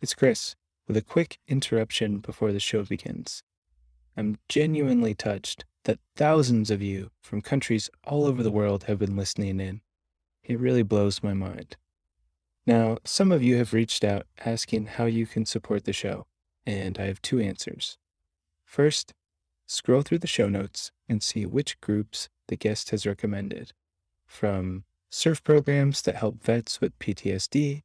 [0.00, 0.54] It's Chris
[0.86, 3.42] with a quick interruption before the show begins.
[4.16, 9.16] I'm genuinely touched that thousands of you from countries all over the world have been
[9.16, 9.80] listening in.
[10.44, 11.76] It really blows my mind.
[12.64, 16.26] Now, some of you have reached out asking how you can support the show,
[16.64, 17.98] and I have two answers.
[18.64, 19.14] First,
[19.66, 23.72] scroll through the show notes and see which groups the guest has recommended,
[24.26, 27.82] from surf programs that help vets with PTSD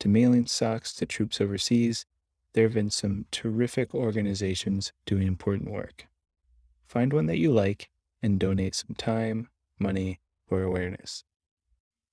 [0.00, 2.04] to mailing socks to troops overseas.
[2.52, 6.08] There have been some terrific organizations doing important work.
[6.88, 7.88] Find one that you like
[8.22, 11.24] and donate some time, money, or awareness.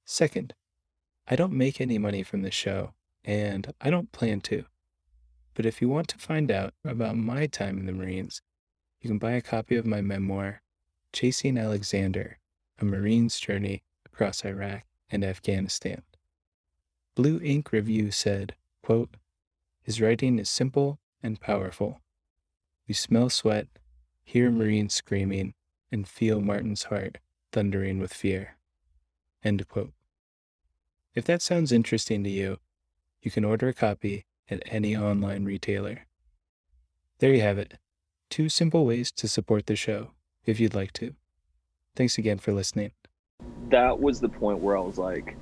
[0.06, 0.54] Second,
[1.28, 2.94] I don't make any money from the show,
[3.26, 4.66] and I don't plan to.
[5.56, 8.42] But if you want to find out about my time in the Marines,
[9.02, 10.62] you can buy a copy of my memoir,
[11.12, 12.38] Chasing Alexander
[12.80, 16.04] A Marine's Journey Across Iraq and Afghanistan.
[17.18, 18.54] Blue Ink Review said,
[18.84, 19.18] quote,
[19.82, 22.00] His writing is simple and powerful.
[22.88, 23.66] We smell sweat,
[24.24, 24.60] hear mm-hmm.
[24.60, 25.56] Marines screaming,
[25.92, 27.18] and feel Martin's heart
[27.52, 28.58] thundering with fear.
[29.44, 29.94] End quote.
[31.16, 32.60] If that sounds interesting to you,
[33.24, 36.06] you can order a copy at any online retailer.
[37.18, 37.80] There you have it.
[38.30, 40.12] Two simple ways to support the show
[40.46, 41.16] if you'd like to.
[41.96, 42.92] Thanks again for listening.
[43.72, 45.36] That was the point where I was like,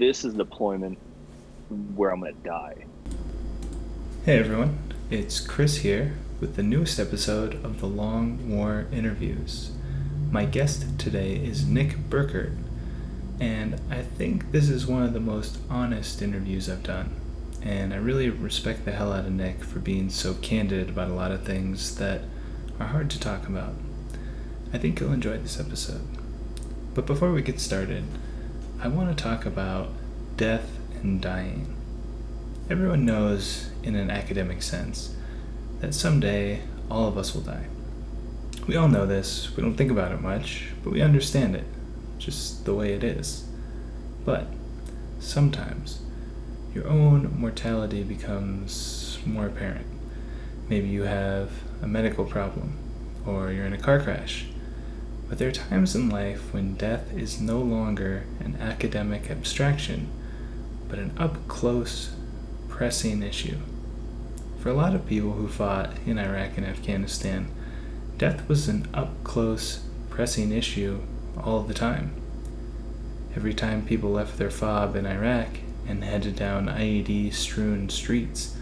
[0.00, 0.96] this is deployment
[1.94, 2.86] where I'm going to die.
[4.24, 4.78] Hey everyone,
[5.10, 9.72] it's Chris here with the newest episode of the Long War Interviews.
[10.30, 12.56] My guest today is Nick Burkert
[13.40, 17.14] and I think this is one of the most honest interviews I've done.
[17.60, 21.14] And I really respect the hell out of Nick for being so candid about a
[21.14, 22.22] lot of things that
[22.78, 23.74] are hard to talk about.
[24.72, 26.06] I think you'll enjoy this episode.
[26.94, 28.04] But before we get started,
[28.82, 29.90] I want to talk about
[30.38, 31.76] death and dying.
[32.70, 35.14] Everyone knows, in an academic sense,
[35.80, 37.66] that someday all of us will die.
[38.66, 41.66] We all know this, we don't think about it much, but we understand it
[42.16, 43.44] just the way it is.
[44.24, 44.46] But
[45.18, 46.00] sometimes
[46.74, 49.86] your own mortality becomes more apparent.
[50.70, 51.50] Maybe you have
[51.82, 52.78] a medical problem
[53.26, 54.46] or you're in a car crash.
[55.30, 60.08] But there are times in life when death is no longer an academic abstraction,
[60.88, 62.10] but an up close,
[62.68, 63.58] pressing issue.
[64.58, 67.46] For a lot of people who fought in Iraq and Afghanistan,
[68.18, 71.00] death was an up close, pressing issue
[71.38, 72.10] all the time.
[73.36, 78.56] Every time people left their fob in Iraq and headed down IED strewn streets,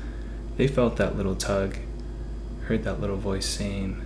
[0.59, 1.79] they felt that little tug,
[2.67, 4.05] heard that little voice saying,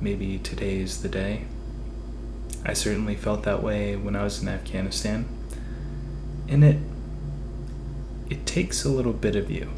[0.00, 1.46] Maybe today's the day.
[2.64, 5.26] I certainly felt that way when I was in Afghanistan.
[6.48, 6.78] And it
[8.30, 9.70] it takes a little bit of you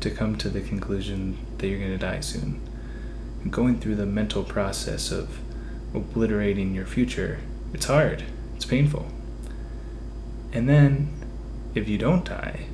[0.00, 2.60] to come to the conclusion that you're going to die soon.
[3.50, 5.38] going through the mental process of
[5.94, 7.38] obliterating your future
[7.72, 8.24] it's hard,
[8.56, 9.06] it's painful.
[10.52, 11.12] And then,
[11.74, 12.66] if you don't die,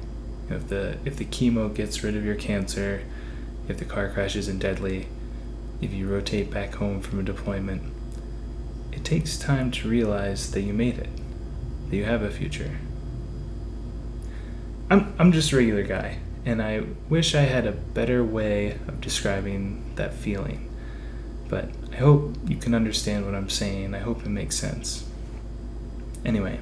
[0.48, 3.02] if the if the chemo gets rid of your cancer,
[3.68, 5.08] if the car crash isn't deadly,
[5.80, 7.82] if you rotate back home from a deployment,
[8.94, 11.08] it takes time to realize that you made it,
[11.90, 12.78] that you have a future.
[14.90, 19.00] I'm I'm just a regular guy, and I wish I had a better way of
[19.00, 20.70] describing that feeling.
[21.48, 23.94] But I hope you can understand what I'm saying.
[23.94, 25.08] I hope it makes sense.
[26.24, 26.60] Anyway,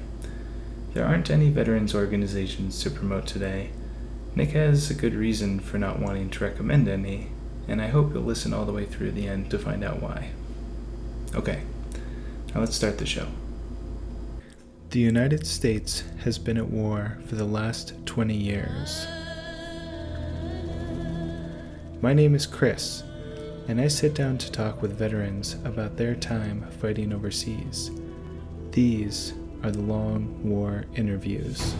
[0.93, 3.69] there aren't any veterans organizations to promote today.
[4.35, 7.29] Nick has a good reason for not wanting to recommend any,
[7.67, 10.31] and I hope you'll listen all the way through the end to find out why.
[11.35, 11.61] Okay,
[12.53, 13.27] now let's start the show.
[14.91, 19.07] The United States has been at war for the last 20 years.
[21.99, 23.01] My name is Chris,
[23.67, 27.89] and I sit down to talk with veterans about their time fighting overseas.
[28.71, 31.73] These are the long war interviews.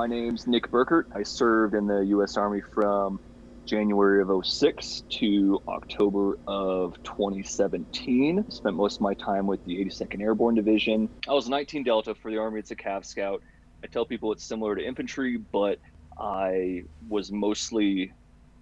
[0.00, 1.02] My name's Nick Burkert.
[1.14, 2.38] I served in the U.S.
[2.38, 3.20] Army from
[3.66, 8.46] January of 06 to October of 2017.
[8.48, 11.10] Spent most of my time with the 82nd Airborne Division.
[11.28, 12.60] I was 19 Delta for the Army.
[12.60, 13.42] It's a Cav Scout.
[13.84, 15.78] I tell people it's similar to infantry, but
[16.18, 18.10] I was mostly,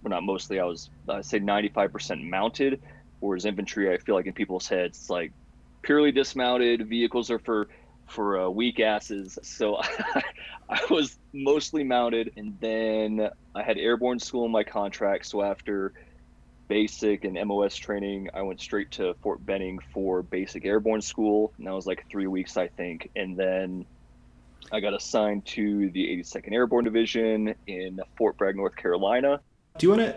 [0.03, 2.81] well, not mostly, I was, I say 95% mounted,
[3.21, 5.31] whereas infantry, I feel like in people's heads, it's like
[5.83, 6.89] purely dismounted.
[6.89, 7.69] Vehicles are for
[8.09, 9.37] for uh, weak asses.
[9.43, 9.77] So
[10.69, 15.25] I was mostly mounted, and then I had airborne school in my contract.
[15.25, 15.93] So after
[16.67, 21.51] basic and MOS training, I went straight to Fort Benning for basic airborne school.
[21.57, 23.09] And that was like three weeks, I think.
[23.15, 23.85] And then
[24.71, 29.41] I got assigned to the 82nd Airborne Division in Fort Bragg, North Carolina.
[29.77, 30.15] Do you want to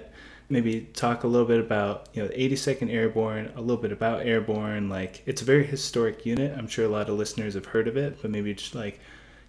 [0.52, 4.26] maybe talk a little bit about you know the 82nd Airborne, a little bit about
[4.26, 4.88] Airborne?
[4.88, 6.56] Like it's a very historic unit.
[6.56, 9.00] I'm sure a lot of listeners have heard of it, but maybe just like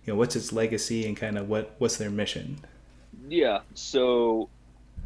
[0.06, 2.58] you know what's its legacy and kind of what what's their mission.
[3.28, 4.50] Yeah, so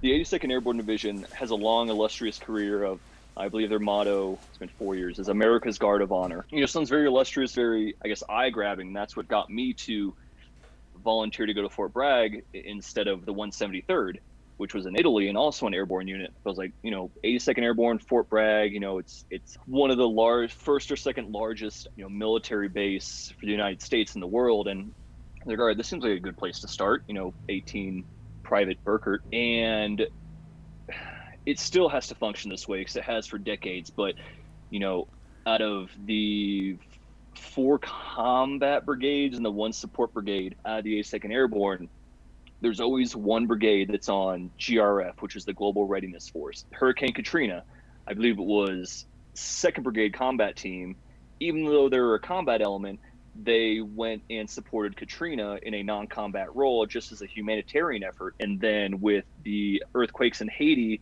[0.02, 3.00] the 82nd Airborne Division has a long, illustrious career of
[3.36, 6.46] I believe their motto, it's been four years, is America's Guard of Honor.
[6.50, 8.94] You know, sounds very illustrious, very, I guess, eye grabbing.
[8.94, 10.14] That's what got me to
[11.04, 14.18] volunteer to go to Fort Bragg instead of the 173rd,
[14.58, 16.32] which was in Italy and also an airborne unit.
[16.46, 19.98] I was like, you know, 82nd Airborne, Fort Bragg, you know, it's it's one of
[19.98, 24.22] the large, first or second largest, you know, military base for the United States in
[24.22, 24.68] the world.
[24.68, 24.92] And
[25.46, 28.04] they're like, this seems like a good place to start, you know, 18
[28.44, 29.20] Private Burkert.
[29.32, 30.06] And
[31.46, 33.90] it still has to function this way because it has for decades.
[33.90, 34.16] But
[34.70, 35.08] you know,
[35.46, 36.78] out of the
[37.36, 41.90] four combat brigades and the one support brigade out of the 82nd Airborne,
[42.62, 46.66] there's always one brigade that's on GRF, which is the Global Readiness Force.
[46.72, 47.64] Hurricane Katrina,
[48.08, 50.96] I believe it was Second Brigade Combat Team.
[51.40, 53.00] Even though they were a combat element,
[53.44, 58.34] they went and supported Katrina in a non-combat role just as a humanitarian effort.
[58.40, 61.02] And then with the earthquakes in Haiti,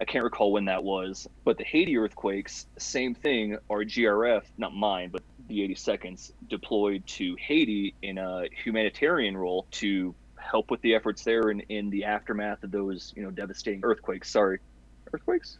[0.00, 3.58] I can't recall when that was, but the Haiti earthquakes, same thing.
[3.70, 10.14] Our GRF, not mine, but the 82nds, deployed to Haiti in a humanitarian role to
[10.40, 14.30] help with the efforts there in, in the aftermath of those, you know, devastating earthquakes.
[14.30, 14.58] Sorry,
[15.12, 15.58] earthquakes?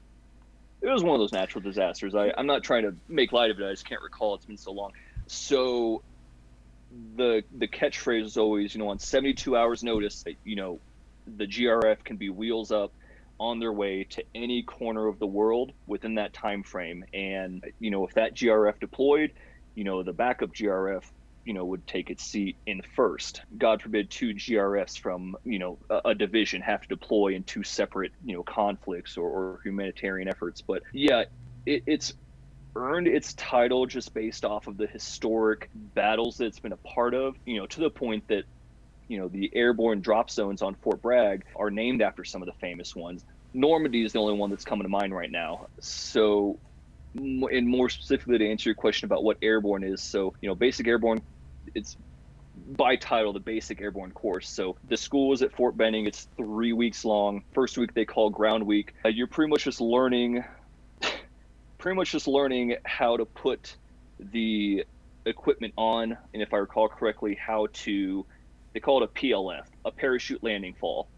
[0.82, 2.14] It was one of those natural disasters.
[2.14, 3.66] I, I'm not trying to make light of it.
[3.66, 4.34] I just can't recall.
[4.34, 4.92] It's been so long.
[5.26, 6.02] So
[7.16, 10.80] the the catchphrase is always, you know, on 72 hours notice, that, you know,
[11.36, 12.92] the GRF can be wheels up
[13.40, 17.90] on their way to any corner of the world within that time frame and you
[17.90, 19.32] know if that grf deployed
[19.74, 21.04] you know the backup grf
[21.44, 25.78] you know would take its seat in first god forbid two grfs from you know
[25.90, 30.28] a, a division have to deploy in two separate you know conflicts or, or humanitarian
[30.28, 31.22] efforts but yeah
[31.66, 32.12] it, it's
[32.76, 37.14] earned its title just based off of the historic battles that it's been a part
[37.14, 38.44] of you know to the point that
[39.10, 42.54] you know the airborne drop zones on Fort Bragg are named after some of the
[42.60, 43.24] famous ones.
[43.52, 45.66] Normandy is the only one that's coming to mind right now.
[45.80, 46.60] So,
[47.14, 50.86] and more specifically to answer your question about what airborne is, so you know, basic
[50.86, 51.22] airborne,
[51.74, 51.96] it's
[52.76, 54.48] by title the basic airborne course.
[54.48, 56.06] So the school is at Fort Benning.
[56.06, 57.42] It's three weeks long.
[57.52, 58.94] First week they call ground week.
[59.04, 60.44] Uh, you're pretty much just learning,
[61.78, 63.76] pretty much just learning how to put
[64.18, 64.84] the
[65.26, 68.26] equipment on, and if I recall correctly, how to
[68.72, 71.08] they call it a PLF, a parachute landing fall.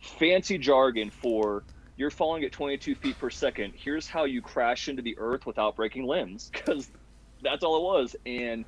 [0.00, 1.64] Fancy jargon for
[1.96, 3.72] you're falling at 22 feet per second.
[3.74, 6.90] Here's how you crash into the earth without breaking limbs, because
[7.42, 8.16] that's all it was.
[8.26, 8.64] And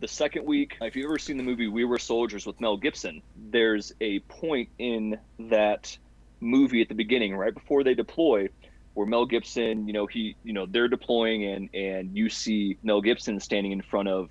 [0.00, 3.22] the second week, if you've ever seen the movie We Were Soldiers with Mel Gibson,
[3.50, 5.96] there's a point in that
[6.40, 8.48] movie at the beginning, right before they deploy,
[8.94, 13.02] where Mel Gibson, you know, he, you know, they're deploying and and you see Mel
[13.02, 14.30] Gibson standing in front of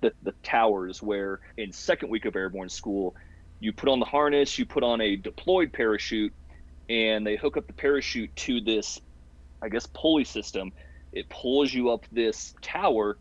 [0.00, 3.14] the, the towers where in second week of airborne school
[3.60, 6.32] you put on the harness you put on a deployed parachute
[6.90, 9.00] and they hook up the parachute to this
[9.62, 10.72] i guess pulley system.
[11.12, 13.18] It pulls you up this tower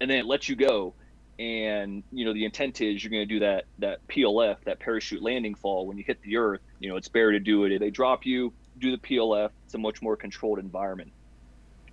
[0.00, 0.94] and then it lets you go.
[1.38, 5.22] And you know the intent is you're going to do that that plf that parachute
[5.22, 5.86] landing fall.
[5.86, 7.78] When you hit the earth you know it's better to do it.
[7.78, 11.12] They drop you do the plf it's a much more controlled environment.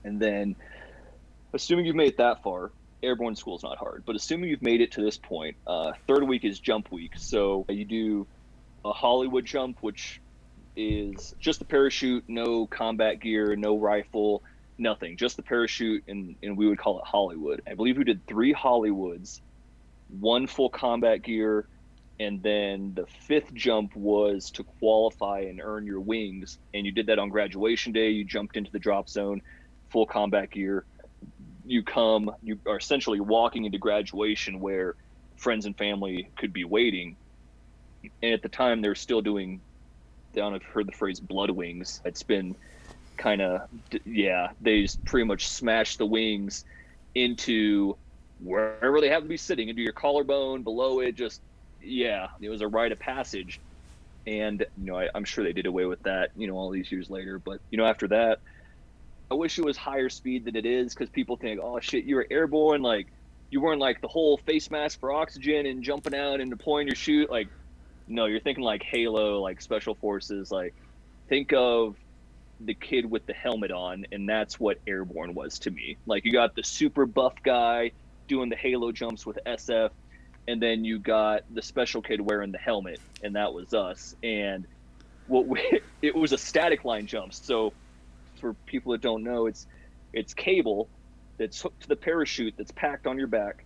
[0.04, 0.56] And then
[1.54, 2.72] assuming you've made it that far
[3.04, 6.24] airborne school is not hard, but assuming you've made it to this point, uh, third
[6.24, 7.14] week is jump week.
[7.18, 8.28] So you do
[8.86, 10.22] a Hollywood jump, which
[10.76, 14.44] is just the parachute, no combat gear, no rifle,
[14.78, 17.62] nothing, just the parachute, and, and we would call it Hollywood.
[17.68, 19.42] I believe we did three Hollywoods,
[20.08, 21.68] one full combat gear,
[22.20, 26.60] and then the fifth jump was to qualify and earn your wings.
[26.74, 28.10] And you did that on graduation day.
[28.10, 29.42] You jumped into the drop zone,
[29.90, 30.86] full combat gear
[31.66, 34.96] you come, you are essentially walking into graduation where
[35.38, 37.18] friends and family could be waiting.
[38.22, 39.62] And at the time, they're still doing,
[40.36, 42.02] If you've heard the phrase blood wings.
[42.06, 42.56] It's been
[43.18, 43.62] kind of,
[44.06, 46.66] yeah, they just pretty much smash the wings
[47.14, 47.96] into
[48.44, 51.16] wherever they have to be sitting, into your collarbone, below it.
[51.16, 51.42] Just,
[51.82, 53.60] yeah, it was a rite of passage.
[54.26, 56.92] And, you know, I, I'm sure they did away with that, you know, all these
[56.92, 57.40] years later.
[57.40, 58.40] But, you know, after that,
[59.30, 62.16] I wish it was higher speed than it is because people think, oh shit, you
[62.16, 63.08] were airborne, like
[63.50, 66.96] you weren't like the whole face mask for oxygen and jumping out and deploying your
[66.96, 67.30] chute.
[67.30, 67.48] Like,
[68.08, 70.52] no, you're thinking like Halo, like special forces.
[70.52, 70.74] Like,
[71.30, 71.96] think of
[72.66, 75.98] the kid with the helmet on, and that's what airborne was to me.
[76.06, 77.92] Like you got the super buff guy
[78.28, 79.92] doing the halo jumps with SF,
[80.48, 84.16] and then you got the special kid wearing the helmet, and that was us.
[84.24, 84.66] And
[85.28, 87.34] what we, it was a static line jump.
[87.34, 87.74] So
[88.40, 89.68] for people that don't know, it's
[90.14, 90.90] it's cable
[91.38, 93.66] that's hooked to the parachute that's packed on your back.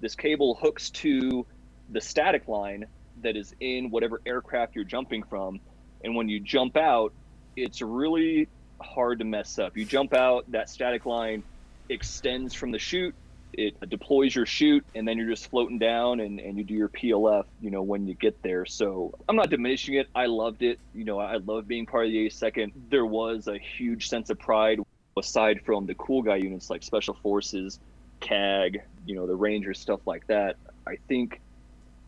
[0.00, 1.46] This cable hooks to
[1.90, 2.86] the static line
[3.22, 5.60] that is in whatever aircraft you're jumping from.
[6.02, 7.12] And when you jump out,
[7.56, 8.48] it's really
[8.80, 9.76] hard to mess up.
[9.76, 11.42] You jump out, that static line
[11.88, 13.14] extends from the chute,
[13.56, 16.88] it deploys your chute, and then you're just floating down and, and you do your
[16.88, 18.66] PLF, you know, when you get there.
[18.66, 20.08] So I'm not diminishing it.
[20.14, 20.80] I loved it.
[20.92, 22.72] You know, I love being part of the A second.
[22.90, 24.80] There was a huge sense of pride
[25.16, 27.78] aside from the cool guy units like Special Forces,
[28.20, 30.56] CAG, you know, the Rangers, stuff like that.
[30.86, 31.40] I think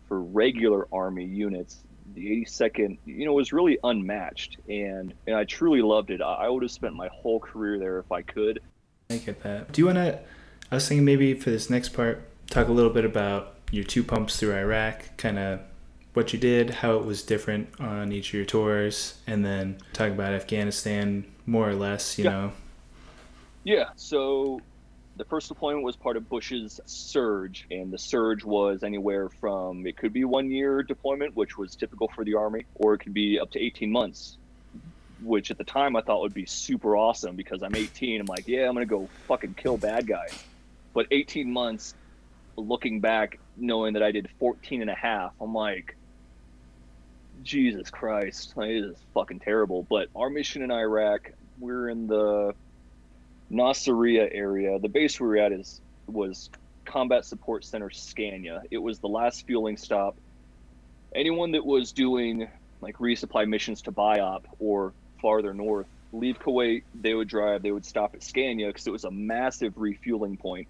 [0.09, 1.79] for regular Army units,
[2.15, 6.21] the 82nd, you know, was really unmatched, and and I truly loved it.
[6.21, 8.61] I would have spent my whole career there if I could.
[9.11, 9.73] I get that.
[9.73, 10.19] Do you want to?
[10.71, 14.03] I was thinking maybe for this next part, talk a little bit about your two
[14.03, 15.61] pumps through Iraq, kind of
[16.15, 20.11] what you did, how it was different on each of your tours, and then talk
[20.11, 22.19] about Afghanistan more or less.
[22.19, 22.31] You yeah.
[22.31, 22.53] know.
[23.65, 23.85] Yeah.
[23.97, 24.61] So
[25.17, 29.97] the first deployment was part of Bush's surge, and the surge was anywhere from it
[29.97, 33.39] could be one year deployment, which was typical for the Army, or it could be
[33.41, 34.37] up to 18 months,
[35.23, 38.21] which at the time I thought would be super awesome because I'm 18.
[38.21, 40.45] I'm like, yeah, I'm going to go fucking kill bad guys.
[40.93, 41.95] But 18 months,
[42.57, 45.97] looking back, knowing that I did 14 and a half, I'm like,
[47.43, 49.87] Jesus Christ, it is fucking terrible.
[49.89, 52.55] But our mission in Iraq, we're in the
[53.51, 54.79] Nasiriyah area.
[54.79, 56.51] The base we were at is was
[56.85, 58.63] Combat Support Center Scania.
[58.71, 60.17] It was the last fueling stop.
[61.15, 62.49] Anyone that was doing
[62.81, 67.85] like resupply missions to BIAP or farther north, leave Kuwait, they would drive, they would
[67.85, 70.69] stop at Scania because it was a massive refueling point.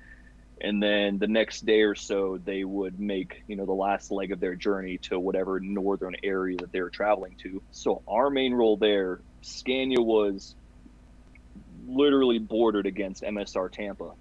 [0.61, 4.33] And then the next day or so, they would make, you know, the last leg
[4.33, 7.63] of their journey to whatever northern area that they were traveling to.
[7.73, 10.55] So our main role there, Scania was
[11.87, 14.13] literally bordered against MSR Tampa.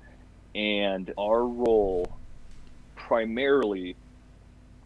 [0.53, 2.17] And our role
[2.95, 3.97] primarily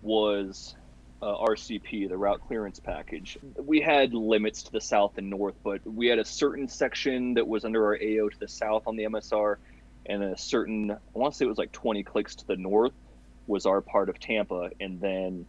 [0.02, 0.76] was
[1.22, 3.38] uh, RCP, the route clearance package.
[3.58, 7.48] We had limits to the south and north, but we had a certain section that
[7.48, 9.58] was under our AO to the south on the MSR,
[10.06, 12.94] and a certain, I want to say it was like 20 clicks to the north
[13.48, 15.46] was our part of Tampa, and then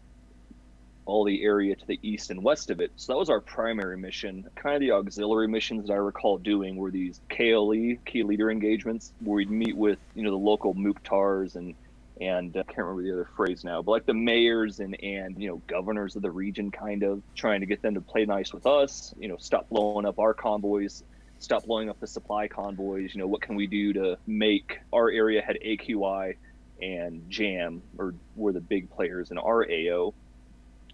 [1.11, 2.93] all the area to the east and west of it.
[2.97, 4.47] So that was our primary mission.
[4.55, 9.13] Kind of the auxiliary missions that I recall doing were these KLE, key leader engagements,
[9.21, 11.75] where we'd meet with, you know, the local Mukhtars and
[12.21, 15.41] and uh, I can't remember the other phrase now, but like the mayors and and
[15.41, 18.53] you know governors of the region, kind of trying to get them to play nice
[18.53, 19.15] with us.
[19.19, 21.03] You know, stop blowing up our convoys,
[21.39, 23.15] stop blowing up the supply convoys.
[23.15, 26.37] You know, what can we do to make our area had AQI
[26.83, 30.15] and JAM, or were the big players in our AO,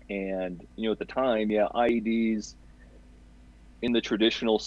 [0.09, 2.55] and you know, at the time, yeah, IEDs
[3.83, 4.63] in the traditional,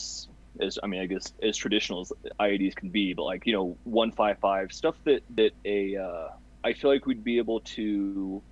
[0.59, 3.77] as I mean, I guess as traditional as IEDs can be, but like you know,
[3.83, 6.27] one five five stuff that that a uh,
[6.63, 8.43] I feel like we'd be able to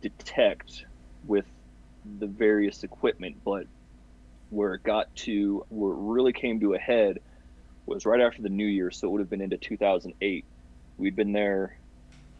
[0.00, 0.84] detect
[1.24, 1.46] with
[2.18, 3.66] the various equipment, but
[4.50, 7.18] where it got to where it really came to a head
[7.86, 10.44] was right after the new year, so it would have been into 2008.
[10.98, 11.76] We'd been there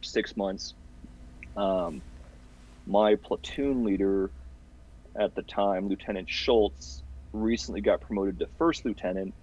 [0.02, 0.74] six months.
[1.56, 2.02] Um,
[2.86, 4.30] my platoon leader
[5.18, 7.02] at the time, Lieutenant Schultz,
[7.32, 9.34] recently got promoted to first lieutenant,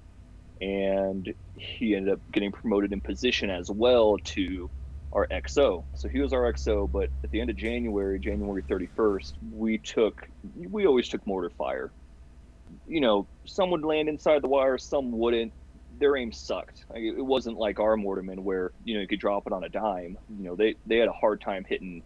[0.62, 4.70] and he ended up getting promoted in position as well to
[5.12, 5.86] our XO.
[5.96, 10.16] So he was our XO, but at the end of January, January 31st, we took,
[10.70, 11.94] we always took mortar fire.
[12.86, 15.54] You know, some would land inside the wire, some wouldn't.
[16.00, 16.86] Their aim sucked.
[16.96, 20.18] It wasn't like our mortarmen where, you know, you could drop it on a dime.
[20.28, 22.04] You know, they, they had a hard time hitting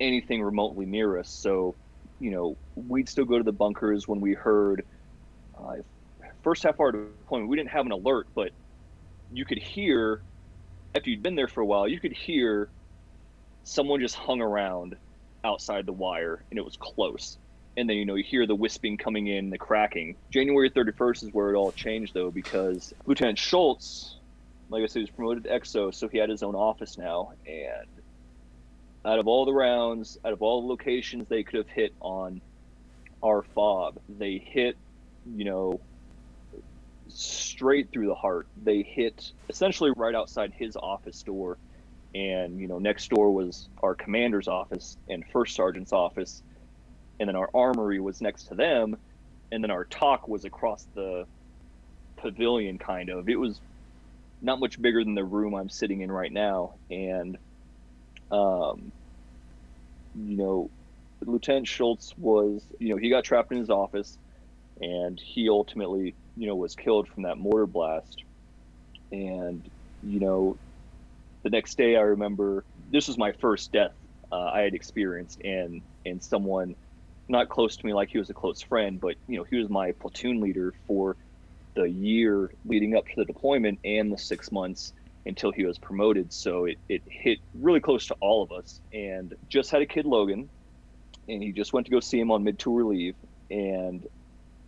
[0.00, 1.28] anything remotely near us.
[1.28, 1.76] So,
[2.20, 4.84] you know, we'd still go to the bunkers when we heard
[5.58, 5.76] uh,
[6.42, 7.50] first half hour deployment.
[7.50, 8.52] We didn't have an alert, but
[9.30, 10.22] you could hear
[10.94, 12.70] after you'd been there for a while, you could hear
[13.64, 14.96] someone just hung around
[15.44, 17.38] outside the wire, and it was close.
[17.76, 20.16] And then you know you hear the wisping coming in, the cracking.
[20.32, 24.16] January 31st is where it all changed though, because Lieutenant Schultz,
[24.68, 27.97] like I said, was promoted to XO, so he had his own office now, and
[29.04, 32.40] out of all the rounds, out of all the locations they could have hit on
[33.22, 34.76] our fob, they hit,
[35.34, 35.80] you know,
[37.08, 38.46] straight through the heart.
[38.62, 41.58] They hit essentially right outside his office door.
[42.14, 46.42] And, you know, next door was our commander's office and first sergeant's office.
[47.20, 48.96] And then our armory was next to them.
[49.50, 51.26] And then our TOC was across the
[52.16, 53.28] pavilion kind of.
[53.28, 53.60] It was
[54.40, 57.38] not much bigger than the room I'm sitting in right now, and
[58.30, 58.92] um,
[60.14, 60.70] you know,
[61.26, 64.18] Lieutenant Schultz was, you know, he got trapped in his office,
[64.80, 68.24] and he ultimately, you know, was killed from that mortar blast.
[69.12, 69.66] And
[70.02, 70.58] you know,
[71.44, 73.92] the next day I remember this was my first death
[74.32, 76.76] uh, I had experienced, and and someone
[77.28, 79.70] not close to me like he was a close friend, but you know, he was
[79.70, 81.16] my platoon leader for
[81.76, 84.92] the year leading up to the deployment and the six months
[85.28, 86.32] until he was promoted.
[86.32, 88.80] So it, it hit really close to all of us.
[88.92, 90.50] And just had a kid, Logan,
[91.28, 93.14] and he just went to go see him on mid tour leave.
[93.50, 94.04] And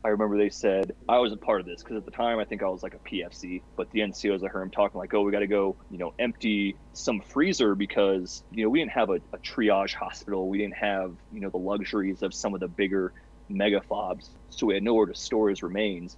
[0.04, 2.62] I remember they said I wasn't part of this because at the time I think
[2.62, 5.32] I was like a PFC, but the NCOs I heard him talking like, oh, we
[5.32, 9.20] got to go, you know, empty some freezer because you know we didn't have a,
[9.32, 13.12] a triage hospital, we didn't have you know the luxuries of some of the bigger
[13.48, 16.16] mega fobs, so we had nowhere to store his remains.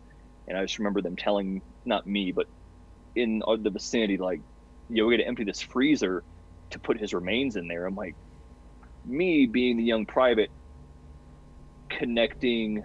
[0.49, 2.46] And I just remember them telling, not me, but
[3.14, 4.40] in uh, the vicinity, like,
[4.88, 6.25] yo, we got to empty this freezer
[6.71, 7.87] to put his remains in there.
[7.87, 8.16] I'm like,
[9.04, 10.50] me being the young private,
[11.90, 12.83] connecting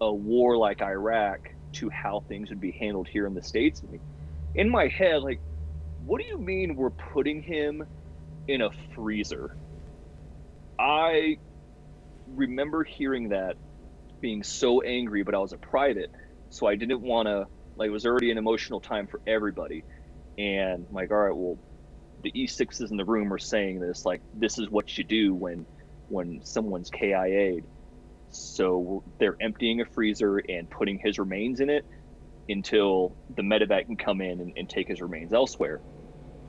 [0.00, 1.38] a war like Iraq
[1.74, 3.82] to how things would be handled here in the States.
[4.54, 5.40] In my head, like,
[6.04, 7.82] what do you mean we're putting him
[8.46, 9.50] in a freezer?
[10.78, 11.38] I
[12.26, 13.56] remember hearing that
[14.20, 16.10] being so angry, but I was a private
[16.50, 17.46] so I didn't want to
[17.78, 19.84] like it was already an emotional time for everybody,
[20.38, 21.58] and like all right, well,
[22.22, 25.66] the E6s in the room are saying this like this is what you do when
[26.08, 27.66] when someone's KIA'd.
[28.30, 31.84] So they're emptying a freezer and putting his remains in it
[32.48, 35.82] until the medevac can come in and, and take his remains elsewhere.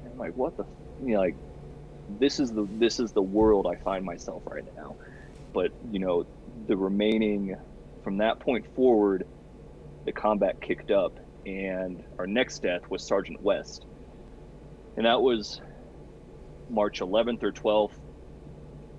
[0.03, 0.65] And I'm like, what the,
[0.99, 1.37] you know, like,
[2.07, 4.97] this is the this is the world I find myself right now.
[5.53, 6.25] But you know,
[6.67, 7.55] the remaining
[8.03, 9.25] from that point forward,
[10.09, 13.85] the combat kicked up, and our next death was Sergeant West,
[14.97, 15.61] and that was
[16.67, 17.93] March 11th or 12th.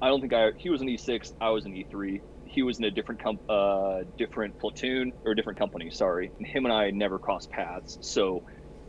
[0.00, 2.22] I don't think I he was an E6, I was an E3.
[2.44, 5.90] He was in a different com- uh, different platoon or different company.
[5.90, 8.42] Sorry, and him and I never crossed paths, so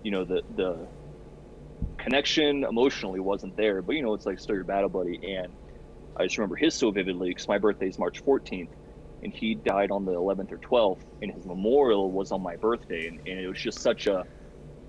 [0.04, 0.88] you know the the
[2.00, 3.82] connection emotionally wasn't there.
[3.82, 5.58] But you know it's like still your battle buddy, and
[6.20, 8.70] I just remember his so vividly because my birthday is March 14th,
[9.24, 13.08] and he died on the 11th or 12th and his memorial was on my birthday
[13.08, 14.26] and, and it was just such a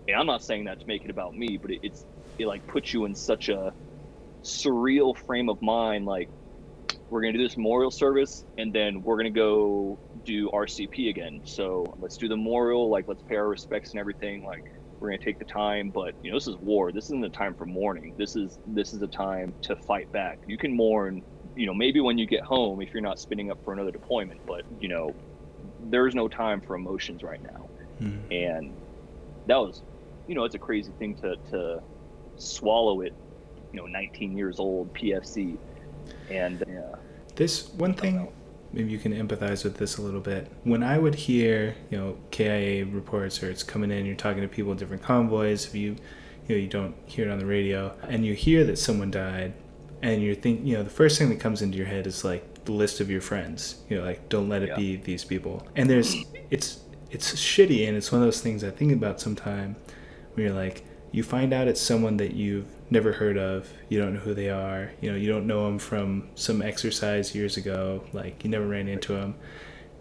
[0.08, 2.06] and i'm not saying that to make it about me but it, it's
[2.38, 3.72] it like puts you in such a
[4.44, 6.30] surreal frame of mind like
[7.10, 11.42] we're to do this memorial service and then we're to go do rcp again.
[11.44, 14.64] So let's do the memorial like let's pay our respects and everything like
[15.00, 16.92] we're to take the time but you know this is war.
[16.92, 18.14] This isn't a time for mourning.
[18.16, 20.40] This is this is a time to fight back.
[20.46, 21.22] You can mourn
[21.56, 24.44] you know, maybe when you get home, if you're not spinning up for another deployment,
[24.46, 25.14] but you know,
[25.84, 27.68] there's no time for emotions right now.
[28.00, 28.32] Mm-hmm.
[28.32, 28.74] And
[29.46, 29.82] that was,
[30.26, 31.82] you know, it's a crazy thing to, to
[32.36, 33.14] swallow it,
[33.72, 35.56] you know, 19 years old PFC.
[36.30, 36.94] And yeah.
[37.34, 38.28] This one thing,
[38.72, 40.50] maybe you can empathize with this a little bit.
[40.64, 44.48] When I would hear, you know, KIA reports or it's coming in, you're talking to
[44.48, 45.96] people in different convoys, if you,
[46.48, 49.54] you know, you don't hear it on the radio, and you hear that someone died,
[50.02, 52.64] and you're thinking, you know, the first thing that comes into your head is like
[52.64, 53.76] the list of your friends.
[53.88, 54.76] You know, like don't let it yeah.
[54.76, 55.66] be these people.
[55.76, 56.14] And there's,
[56.50, 59.76] it's it's shitty, and it's one of those things I think about sometime,
[60.34, 64.14] where you're like, you find out it's someone that you've never heard of, you don't
[64.14, 68.02] know who they are, you know, you don't know them from some exercise years ago,
[68.12, 69.34] like you never ran into them,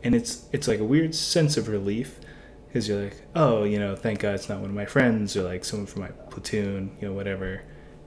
[0.03, 2.19] and it's it's like a weird sense of relief
[2.67, 5.43] because you're like, oh, you know, thank God it's not one of my friends or
[5.43, 7.61] like someone from my platoon, you know, whatever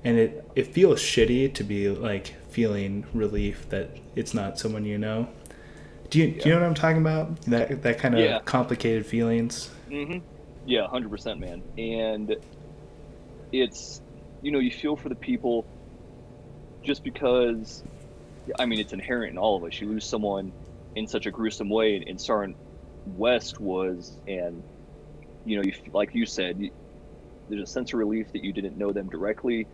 [0.04, 4.98] and it it feels shitty to be like feeling relief that it's not someone you
[4.98, 5.28] know.
[6.10, 6.42] Do you yeah.
[6.42, 7.40] do you know what I'm talking about?
[7.42, 8.40] That that kind of yeah.
[8.44, 9.70] complicated feelings.
[9.88, 10.18] Mm-hmm.
[10.66, 11.62] Yeah, hundred percent, man.
[11.78, 12.36] And
[13.52, 14.00] it's
[14.42, 15.64] you know you feel for the people
[16.82, 17.82] just because
[18.58, 19.80] I mean it's inherent in all of us.
[19.80, 20.52] You lose someone
[20.94, 22.56] in such a gruesome way, and, and Sergeant
[23.16, 24.62] West was, and
[25.44, 26.70] you know, you, like you said, you,
[27.48, 29.66] there's a sense of relief that you didn't know them directly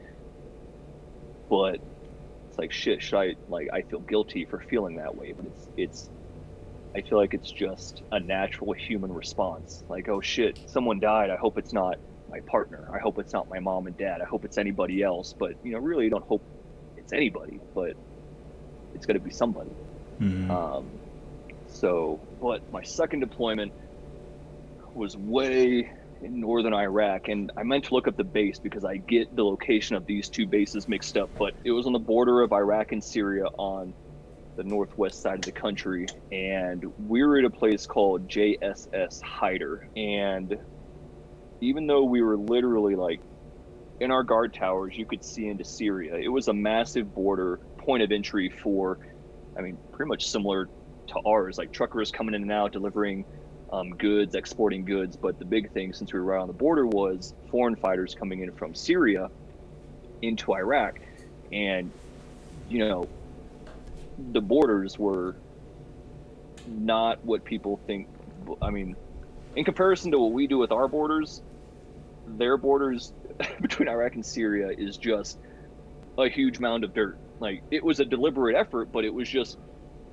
[1.50, 5.46] but it's like shit should i like i feel guilty for feeling that way but
[5.46, 6.10] it's it's
[6.96, 9.82] i feel like it's just a natural human response.
[9.88, 11.30] Like oh shit someone died.
[11.30, 11.96] I hope it's not
[12.28, 12.88] my partner.
[12.94, 14.20] I hope it's not my mom and dad.
[14.22, 15.34] I hope it's anybody else.
[15.38, 16.44] But you know really you don't hope
[16.96, 17.92] it's anybody but
[18.94, 19.70] it's going to be somebody.
[20.20, 20.50] Mm-hmm.
[20.50, 21.00] um,
[21.68, 23.72] so but my second deployment
[24.94, 25.88] was way
[26.22, 29.44] in northern Iraq, and I meant to look up the base because I get the
[29.44, 32.92] location of these two bases mixed up, but it was on the border of Iraq
[32.92, 33.94] and Syria on
[34.56, 39.80] the northwest side of the country, and we were at a place called JSS Hyder.
[39.96, 40.56] And
[41.60, 43.20] even though we were literally like
[44.00, 46.16] in our guard towers, you could see into Syria.
[46.16, 48.98] It was a massive border point of entry for,
[49.58, 50.68] I mean, pretty much similar
[51.08, 53.24] to ours, like truckers coming in and out, delivering
[53.72, 55.16] um, goods, exporting goods.
[55.16, 58.40] But the big thing, since we were right on the border, was foreign fighters coming
[58.40, 59.30] in from Syria
[60.22, 61.00] into Iraq.
[61.52, 61.90] And,
[62.68, 63.08] you know,
[64.32, 65.36] the borders were
[66.66, 68.08] not what people think.
[68.60, 68.96] I mean,
[69.56, 71.42] in comparison to what we do with our borders,
[72.26, 73.12] their borders
[73.60, 75.38] between Iraq and Syria is just
[76.18, 77.18] a huge mound of dirt.
[77.38, 79.58] Like it was a deliberate effort, but it was just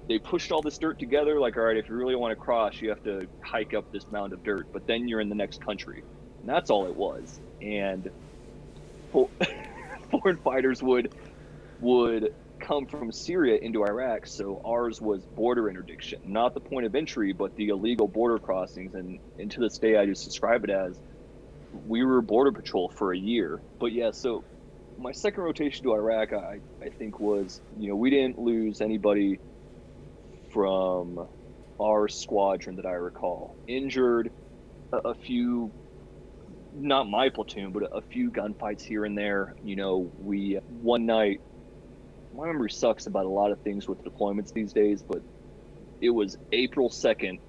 [0.07, 1.39] they pushed all this dirt together.
[1.39, 4.05] Like, all right, if you really want to cross, you have to hike up this
[4.11, 6.03] mound of dirt, but then you're in the next country,
[6.39, 7.39] and that's all it was.
[7.61, 8.09] And
[10.11, 11.13] foreign fighters would
[11.79, 16.95] would come from Syria into Iraq, so ours was border interdiction, not the point of
[16.95, 18.95] entry, but the illegal border crossings.
[18.95, 20.99] And, and to this day, I just describe it as
[21.85, 23.61] we were border patrol for a year.
[23.79, 24.43] But yeah, so
[24.97, 29.39] my second rotation to Iraq, I, I think was, you know, we didn't lose anybody
[30.57, 31.27] from
[31.79, 33.55] our squadron that I recall.
[33.67, 34.31] Injured
[34.91, 35.71] a, a few,
[36.73, 39.53] not my platoon, but a, a few gunfights here and there.
[39.63, 41.41] You know, we, one night,
[42.35, 45.21] my memory sucks about a lot of things with deployments these days, but
[46.01, 47.39] it was April 2nd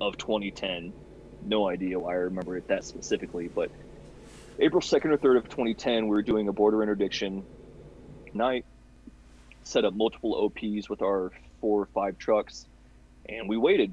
[0.00, 0.94] of 2010
[1.42, 3.70] no idea why I remember it that specifically, but
[4.58, 7.44] April 2nd or 3rd of 2010, we were doing a border interdiction
[8.32, 8.64] night,
[9.64, 11.30] set up multiple OPs with our
[11.60, 12.66] four or five trucks,
[13.28, 13.92] and we waited.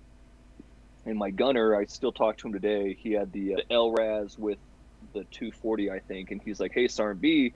[1.05, 2.97] And my gunner, I still talk to him today.
[2.99, 4.57] He had the, uh, LRAS with
[5.13, 7.53] the 240, I think, and he's like, "Hey, Sergeant B,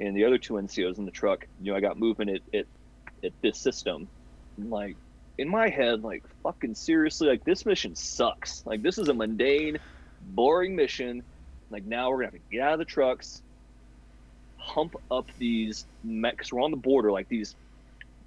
[0.00, 2.66] and the other two NCOs in the truck, you know, I got movement at at,
[3.22, 4.08] at this system."
[4.58, 4.96] I'm like,
[5.38, 8.62] in my head, like fucking seriously, like this mission sucks.
[8.66, 9.78] Like this is a mundane,
[10.20, 11.22] boring mission.
[11.70, 13.40] Like now we're gonna have to get out of the trucks,
[14.56, 16.52] hump up these mechs.
[16.52, 17.54] We're on the border, like these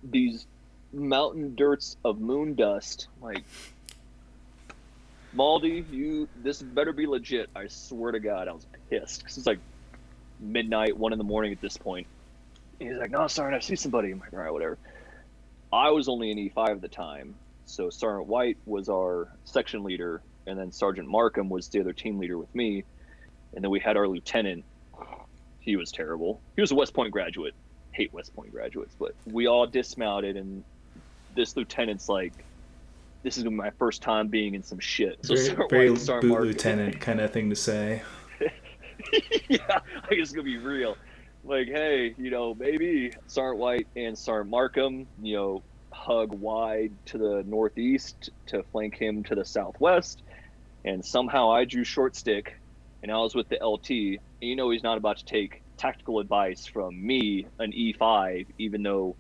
[0.04, 0.48] these
[0.94, 3.08] mountain dirts of moon dust.
[3.22, 3.44] Like
[5.34, 7.50] Maldy, you this better be legit.
[7.56, 9.60] I swear to God, I was pissed because it's like
[10.40, 12.08] midnight, one in the morning at this point.
[12.80, 14.78] He's like, "No, sorry, I see somebody." I'm like, "All right, whatever."
[15.72, 20.22] I was only an E5 at the time, so Sergeant White was our section leader,
[20.46, 22.84] and then Sergeant Markham was the other team leader with me,
[23.54, 24.66] and then we had our lieutenant.
[25.60, 26.42] He was terrible.
[26.56, 27.54] He was a West Point graduate.
[27.92, 30.64] Hate West Point graduates, but we all dismounted, and
[31.36, 32.34] this lieutenant's like,
[33.24, 36.34] "This is my first time being in some shit." So very, Sergeant very White, Sergeant
[36.34, 38.02] boot lieutenant kind of thing to say.
[39.50, 40.96] yeah, I guess gonna be real
[41.44, 47.18] like, hey, you know, maybe Sergeant White and Sergeant Markham, you know, hug wide to
[47.18, 50.22] the northeast to flank him to the southwest.
[50.86, 52.58] And somehow I drew short stick
[53.04, 53.90] and I was with the LT.
[53.90, 58.84] And you know, he's not about to take tactical advice from me, an E5, even
[58.84, 59.16] though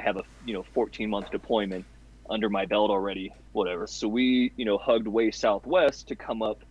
[0.00, 1.84] I have a, you know, 14 month deployment
[2.28, 3.86] under my belt already, whatever.
[3.86, 6.62] So we, you know, hugged way southwest to come up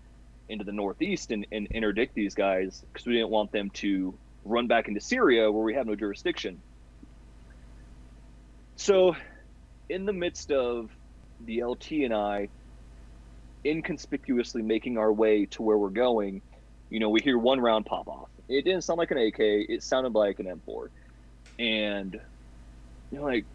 [0.47, 4.67] into the northeast and, and interdict these guys because we didn't want them to run
[4.67, 6.61] back into Syria where we have no jurisdiction.
[8.77, 9.15] So,
[9.89, 10.89] in the midst of
[11.39, 12.49] the LT and I
[13.65, 16.41] inconspicuously making our way to where we're going,
[16.89, 18.29] you know, we hear one round pop off.
[18.47, 20.87] It didn't sound like an AK, it sounded like an M4.
[21.59, 22.19] And,
[23.11, 23.45] you know, like,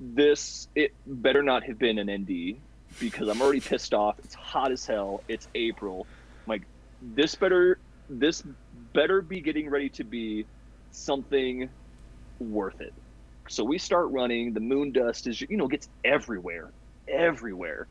[0.00, 2.56] this, it better not have been an ND
[2.98, 4.18] because I'm already pissed off.
[4.24, 5.22] It's hot as hell.
[5.28, 6.06] It's April.
[6.44, 6.62] I'm like,
[7.00, 8.42] this better, this
[8.92, 10.46] better be getting ready to be
[10.90, 11.68] something
[12.40, 12.92] worth it.
[13.48, 14.54] So we start running.
[14.54, 16.70] The moon dust is, you know, gets everywhere,
[17.08, 17.86] everywhere.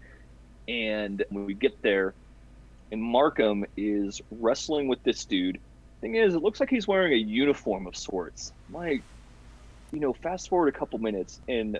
[0.68, 2.14] And when we get there,
[2.92, 5.60] and Markham is wrestling with this dude.
[6.02, 8.52] Thing is, it looks like he's wearing a uniform of sorts.
[8.72, 9.04] Like,
[9.92, 11.80] you know, fast forward a couple minutes, and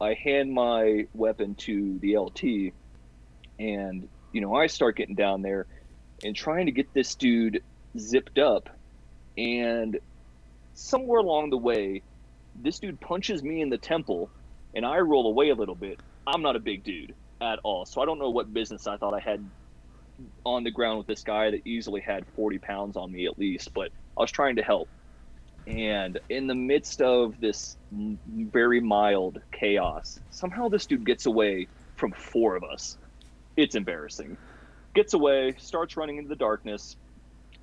[0.00, 2.74] I hand my weapon to the LT,
[3.58, 5.66] and you know, I start getting down there
[6.22, 7.62] and trying to get this dude
[7.98, 8.68] zipped up,
[9.36, 9.98] and
[10.74, 12.02] somewhere along the way,
[12.54, 14.30] this dude punches me in the temple,
[14.74, 16.00] and I roll away a little bit.
[16.26, 19.14] I'm not a big dude at all, so I don't know what business I thought
[19.14, 19.50] I had
[20.44, 23.70] on the ground with this guy that easily had 40 pounds on me at least,
[23.74, 24.88] but I was trying to help.
[25.66, 32.12] And in the midst of this very mild chaos, somehow this dude gets away from
[32.12, 32.98] four of us.
[33.56, 34.38] It's embarrassing.
[34.94, 36.96] Gets away, starts running into the darkness,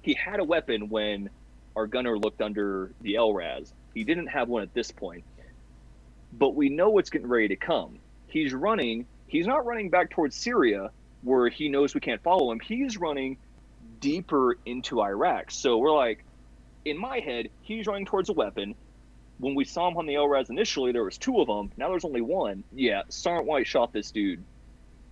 [0.02, 1.30] he had a weapon when
[1.76, 3.72] our gunner looked under the LRAS.
[3.94, 5.24] He didn't have one at this point.
[6.32, 8.00] but we know what's getting ready to come.
[8.28, 9.08] He's running.
[9.28, 12.60] He's not running back towards Syria where he knows we can't follow him.
[12.60, 13.38] He's running
[14.00, 15.52] deeper into Iraq.
[15.52, 16.26] So we're like,
[16.86, 18.76] in my head, he's running towards a weapon.
[19.40, 21.72] When we saw him on the LRAS initially, there was two of them.
[21.78, 22.64] Now there's only one.
[22.74, 24.44] Yeah, Sergeant White shot this dude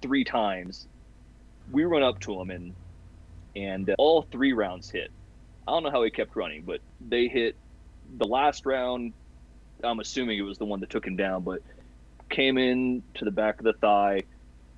[0.01, 0.87] three times.
[1.71, 2.75] We run up to him and
[3.55, 5.11] and uh, all three rounds hit.
[5.67, 6.79] I don't know how he kept running, but
[7.09, 7.55] they hit
[8.17, 9.13] the last round.
[9.83, 11.61] I'm assuming it was the one that took him down, but
[12.29, 14.21] came in to the back of the thigh,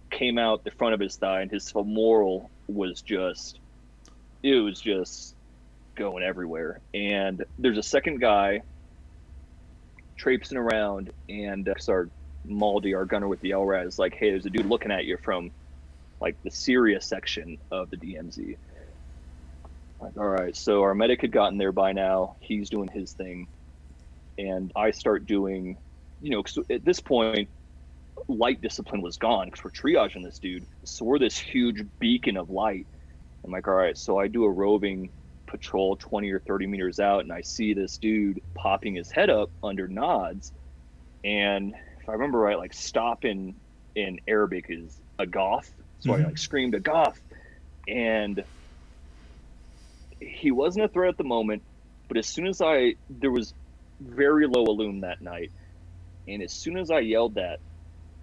[0.10, 3.60] came out the front of his thigh, and his femoral was just,
[4.42, 5.36] it was just
[5.96, 6.82] going everywhere.
[6.94, 8.62] And there's a second guy
[10.18, 12.10] traipsing around, and uh, our
[12.48, 15.18] Maldi, our gunner with the LRAS, is like, hey, there's a dude looking at you
[15.24, 15.52] from
[16.22, 18.58] like the Syria section of the DMZ.
[20.00, 22.38] Like, all right, so our medic had gotten there by now.
[22.42, 23.48] He's doing his thing,
[24.38, 25.78] and I start doing,
[26.22, 27.50] you know, at this point,
[28.28, 30.66] light discipline was gone because we're triaging this dude.
[30.86, 32.88] So we're this huge beacon of light.
[33.46, 35.12] I'm like, all right, so I do a roving
[35.54, 39.52] patrol 20 or 30 meters out, and I see this dude popping his head up
[39.64, 40.52] under nods,
[41.24, 43.54] and if I remember right, like stop in
[43.96, 45.72] in Arabic is a goth.
[46.00, 46.24] So mm-hmm.
[46.24, 47.22] I like screamed a goth,
[47.88, 48.44] and
[50.20, 51.62] he wasn't a threat at the moment,
[52.08, 53.54] but as soon as I there was
[54.00, 55.52] very low illume that night,
[56.28, 57.60] and as soon as I yelled that,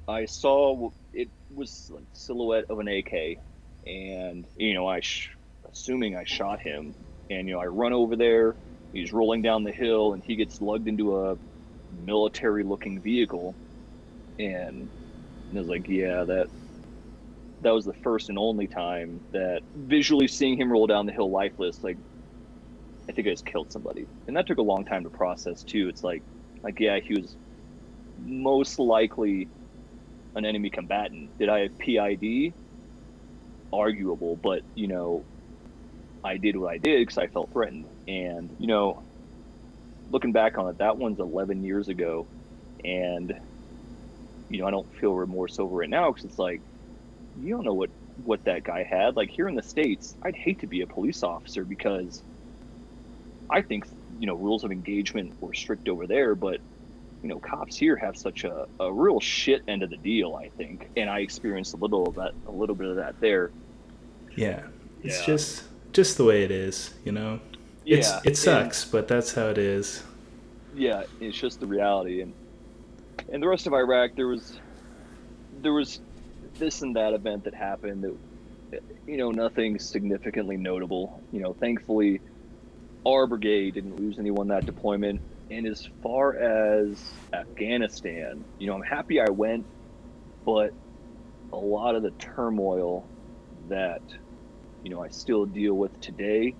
[0.09, 3.39] I saw it was like silhouette of an AK,
[3.87, 5.31] and you know I, sh-
[5.71, 6.93] assuming I shot him,
[7.31, 8.59] and you know I run over there,
[8.93, 11.37] he's rolling down the hill, and he gets lugged into a
[11.91, 13.59] military-looking vehicle,
[14.39, 14.91] and,
[15.51, 16.49] and I was like, yeah, that
[17.63, 21.31] that was the first and only time that visually seeing him roll down the hill
[21.33, 21.99] lifeless, like
[23.09, 25.89] I think I just killed somebody, and that took a long time to process too.
[25.89, 26.25] It's like,
[26.65, 27.37] like yeah, he was
[28.19, 29.51] most likely
[30.37, 31.33] an enemy combatant.
[31.39, 32.55] Did I have PID?
[33.73, 35.27] Arguable, but you know,
[36.23, 39.03] I did what I did because I felt threatened, and you know,
[40.11, 42.27] looking back on it, that one's 11 years ago,
[42.85, 43.39] and
[44.49, 46.61] you know, I don't feel remorse over it now because it's like
[47.41, 47.91] you don't know what
[48.25, 49.17] what that guy had.
[49.17, 52.23] Like here in the states, I'd hate to be a police officer because
[53.49, 53.87] I think
[54.19, 56.61] you know rules of engagement were strict over there, but
[57.23, 60.35] you know cops here have such a, a real shit end of the deal.
[60.35, 63.51] I think, and I experienced a little of that, a little bit of that there.
[64.37, 64.63] Yeah,
[65.03, 65.27] it's yeah.
[65.27, 67.41] just just the way it is, you know.
[67.85, 70.03] It's, yeah, it sucks, and, but that's how it is.
[70.75, 72.33] Yeah, it's just the reality, and
[73.31, 74.61] and the rest of Iraq, there was
[75.63, 76.01] there was
[76.59, 78.05] this and that event that happened
[78.71, 82.21] that you know nothing significantly notable you know thankfully
[83.07, 88.83] our brigade didn't lose anyone that deployment and as far as afghanistan you know i'm
[88.83, 89.65] happy i went
[90.45, 90.73] but
[91.53, 93.05] a lot of the turmoil
[93.69, 94.03] that
[94.83, 96.57] you know i still deal with today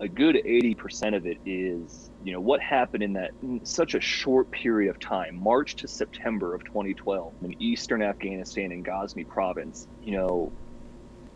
[0.00, 4.00] a good 80% of it is you know what happened in that in such a
[4.00, 9.88] short period of time march to september of 2012 in eastern afghanistan in ghazni province
[10.00, 10.52] you know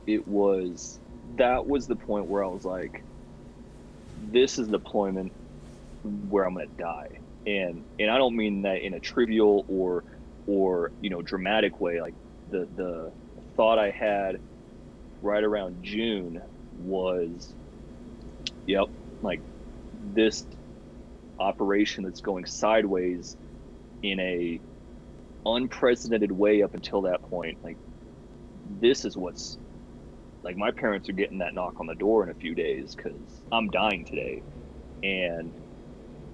[0.07, 1.01] it was
[1.37, 3.05] that was the point where i was like
[4.17, 5.33] this is deployment
[6.05, 7.09] where i'm going to die.
[7.47, 10.05] And and i don't mean that in a trivial or
[10.47, 12.17] or you know dramatic way like
[12.49, 13.13] the the
[13.57, 14.39] thought i had
[15.23, 16.43] right around june
[16.77, 17.55] was
[18.67, 18.87] yep
[19.23, 19.43] like
[19.93, 20.47] this
[21.41, 23.37] operation that's going sideways
[24.03, 24.61] in a
[25.47, 27.79] unprecedented way up until that point like
[28.65, 29.59] this is what's
[30.45, 33.43] like my parents are getting that knock on the door in a few days because
[33.53, 34.43] i'm dying today.
[35.03, 35.55] And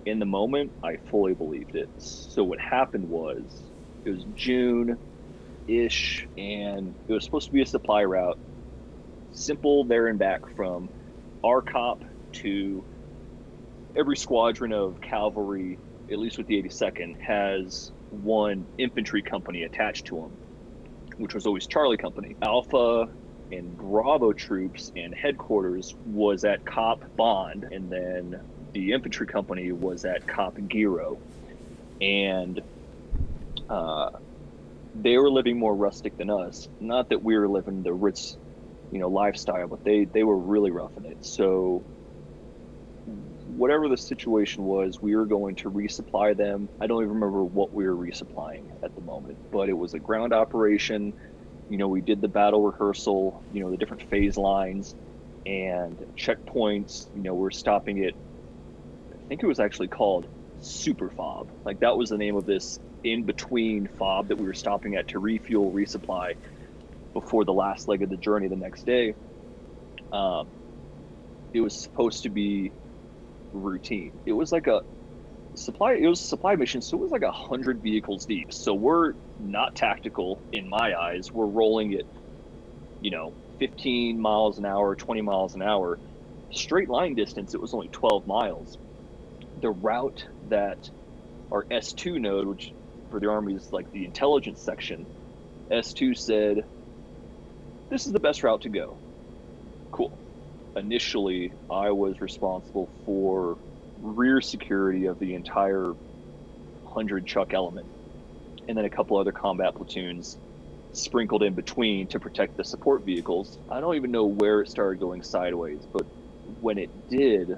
[0.07, 1.90] in the moment i fully believed it.
[1.98, 3.70] So what happened was
[4.05, 4.98] it was june
[5.68, 8.38] ish and it was supposed to be a supply route
[9.38, 10.88] simple there and back from
[11.44, 12.85] our cop to
[13.96, 15.79] every squadron of cavalry,
[16.11, 20.33] at least with the 82nd, has one infantry company attached to them,
[21.18, 22.37] which was always Charlie Company.
[22.42, 23.09] Alpha
[23.51, 28.40] and Bravo troops and headquarters was at Cop Bond, and then
[28.72, 31.18] the infantry company was at Cop Giro.
[32.01, 32.61] And
[33.68, 34.11] uh,
[34.94, 36.68] they were living more rustic than us.
[36.81, 38.37] Not that we were living the Ritz,
[38.90, 41.18] you know, lifestyle, but they, they were really roughing it.
[41.20, 41.85] So
[43.46, 46.68] whatever the situation was, we were going to resupply them.
[46.81, 49.98] I don't even remember what we were resupplying at the moment, but it was a
[49.98, 51.14] ground operation.
[51.68, 54.94] You know, we did the battle rehearsal, you know, the different phase lines
[55.46, 57.07] and checkpoints.
[57.14, 58.14] You know, we're stopping it.
[59.12, 60.27] I think it was actually called
[60.61, 61.51] super fob.
[61.64, 65.09] Like that was the name of this in between fob that we were stopping at
[65.09, 66.35] to refuel, resupply
[67.12, 69.14] before the last leg of the journey the next day.
[70.12, 70.48] Um,
[71.52, 72.72] it was supposed to be
[73.52, 74.12] routine.
[74.26, 74.82] It was like a
[75.54, 75.94] supply.
[75.94, 78.52] It was a supply mission, so it was like a hundred vehicles deep.
[78.52, 81.32] So we're not tactical in my eyes.
[81.32, 82.06] We're rolling it,
[83.00, 85.98] you know, 15 miles an hour, 20 miles an hour.
[86.52, 88.78] Straight line distance, it was only 12 miles.
[89.60, 90.90] The route that
[91.50, 92.72] our S2 node, which
[93.10, 95.06] for the Army is like the intelligence section,
[95.70, 96.64] S2 said,
[97.90, 98.98] This is the best route to go.
[99.92, 100.18] Cool.
[100.77, 103.59] Initially, I was responsible for
[104.03, 107.87] rear security of the entire 100 Chuck element,
[108.68, 110.37] and then a couple other combat platoons
[110.92, 113.59] sprinkled in between to protect the support vehicles.
[113.70, 116.07] I don't even know where it started going sideways, but
[116.61, 117.57] when it did,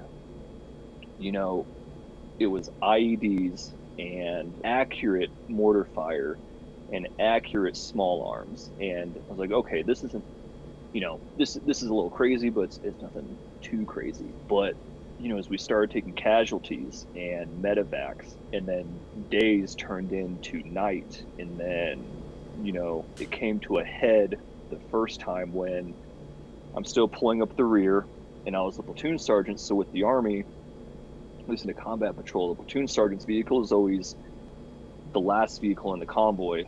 [1.17, 1.67] you know,
[2.39, 6.37] it was IEDs and accurate mortar fire
[6.91, 8.69] and accurate small arms.
[8.79, 10.25] And I was like, okay, this isn't,
[10.93, 14.35] you know, this this is a little crazy, but it's, it's nothing too crazy.
[14.49, 14.75] But
[15.17, 21.23] you know, as we started taking casualties and medevacs, and then days turned into night,
[21.37, 22.07] and then,
[22.63, 24.39] you know, it came to a head
[24.71, 25.95] the first time when
[26.75, 28.07] I'm still pulling up the rear,
[28.45, 29.59] and I was the platoon sergeant.
[29.59, 33.71] So with the Army, at least in a combat patrol, the platoon sergeant's vehicle is
[33.71, 34.15] always
[35.13, 36.63] the last vehicle in the convoy.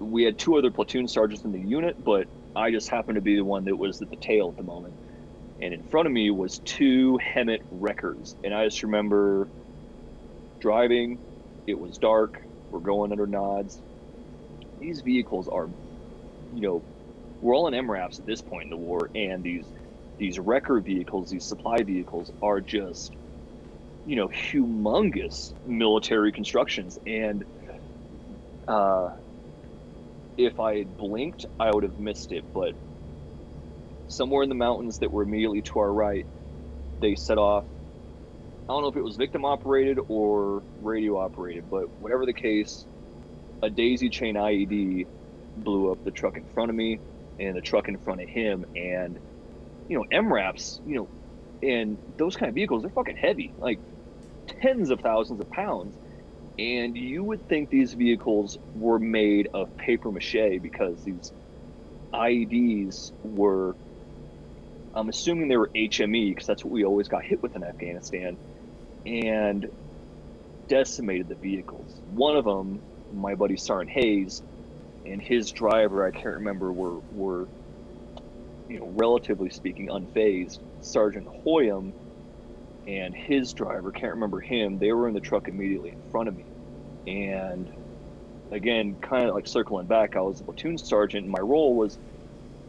[0.00, 3.36] We had two other platoon sergeants in the unit, but I just happened to be
[3.36, 4.94] the one that was at the tail at the moment
[5.60, 8.36] and in front of me was two HEMTT wreckers.
[8.42, 9.48] And I just remember
[10.60, 11.20] driving,
[11.66, 13.80] it was dark, we're going under nods.
[14.80, 15.68] These vehicles are,
[16.52, 16.84] you know,
[17.40, 19.66] we're all in MRAPs at this point in the war, and these
[20.18, 23.12] these wrecker vehicles, these supply vehicles, are just,
[24.04, 26.98] you know, humongous military constructions.
[27.06, 27.44] And
[28.68, 29.10] uh,
[30.36, 32.44] if I had blinked, I would have missed it.
[32.52, 32.74] But
[34.08, 36.26] somewhere in the mountains that were immediately to our right,
[37.00, 37.64] they set off.
[38.68, 42.86] I don't know if it was victim operated or radio operated, but whatever the case,
[43.62, 45.06] a daisy chain IED
[45.56, 47.00] blew up the truck in front of me
[47.38, 48.64] and the truck in front of him.
[48.74, 49.18] And,
[49.88, 51.10] you know, MRAPs, you know,
[51.62, 53.80] and those kind of vehicles, they're fucking heavy, like
[54.62, 55.96] tens of thousands of pounds.
[56.58, 61.32] And you would think these vehicles were made of paper mache because these
[62.14, 63.76] IEDs were
[64.94, 68.38] I'm assuming they were HME because that's what we always got hit with in Afghanistan,
[69.06, 69.66] and
[70.68, 72.00] decimated the vehicles.
[72.04, 74.42] One of them, my buddy Sergeant Hayes,
[75.04, 77.48] and his driver, I can't remember, were were
[78.68, 80.58] you know relatively speaking unfazed.
[80.80, 81.92] Sergeant Hoyam
[82.86, 84.78] and his driver, can't remember him.
[84.78, 86.44] They were in the truck immediately in front of me,
[87.06, 87.72] and
[88.50, 91.24] again, kind of like circling back, I was a platoon sergeant.
[91.24, 91.98] And my role was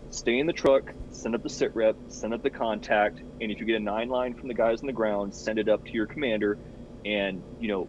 [0.09, 3.59] stay in the truck, send up the sit rep, send up the contact, and if
[3.59, 5.91] you get a nine line from the guys on the ground, send it up to
[5.91, 6.57] your commander,
[7.05, 7.87] and you know,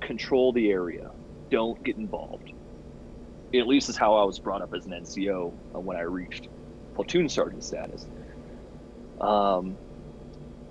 [0.00, 1.10] control the area.
[1.50, 2.52] Don't get involved.
[3.54, 6.48] At least is how I was brought up as an NCO uh, when I reached
[6.94, 8.06] platoon sergeant status.
[9.20, 9.76] Um,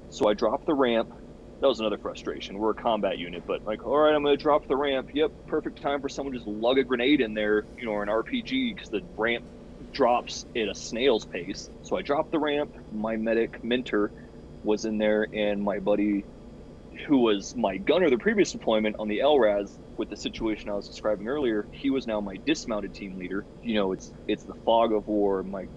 [0.10, 1.10] so I dropped the ramp.
[1.62, 2.58] That was another frustration.
[2.58, 5.10] We're a combat unit, but like, all right, I'm going to drop the ramp.
[5.14, 8.04] Yep, perfect time for someone to just lug a grenade in there, you know, or
[8.04, 9.46] an RPG because the ramp
[9.94, 11.70] drops at a snail's pace.
[11.82, 12.72] So I dropped the ramp.
[12.92, 14.14] My medic Minter
[14.64, 16.28] was in there, and my buddy,
[17.08, 20.88] who was my gunner the previous deployment on the LRAS with the situation I was
[20.88, 23.48] describing earlier, he was now my dismounted team leader.
[23.62, 25.44] You know, it's it's the fog of war.
[25.44, 25.68] My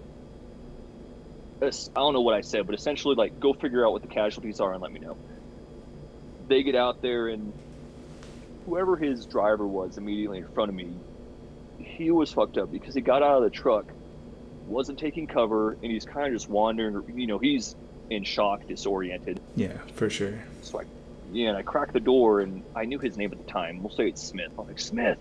[1.61, 4.59] I don't know what I said, but essentially, like, go figure out what the casualties
[4.59, 5.17] are and let me know.
[6.47, 7.53] They get out there, and
[8.65, 10.93] whoever his driver was immediately in front of me,
[11.77, 13.85] he was fucked up because he got out of the truck
[14.71, 17.03] wasn't taking cover, and he's kind of just wandering.
[17.17, 17.75] You know, he's
[18.09, 19.39] in shock, disoriented.
[19.55, 20.39] Yeah, for sure.
[20.61, 20.83] So I,
[21.31, 23.83] yeah, and I cracked the door, and I knew his name at the time.
[23.83, 24.51] We'll say it's Smith.
[24.57, 25.17] I'm like, Smith,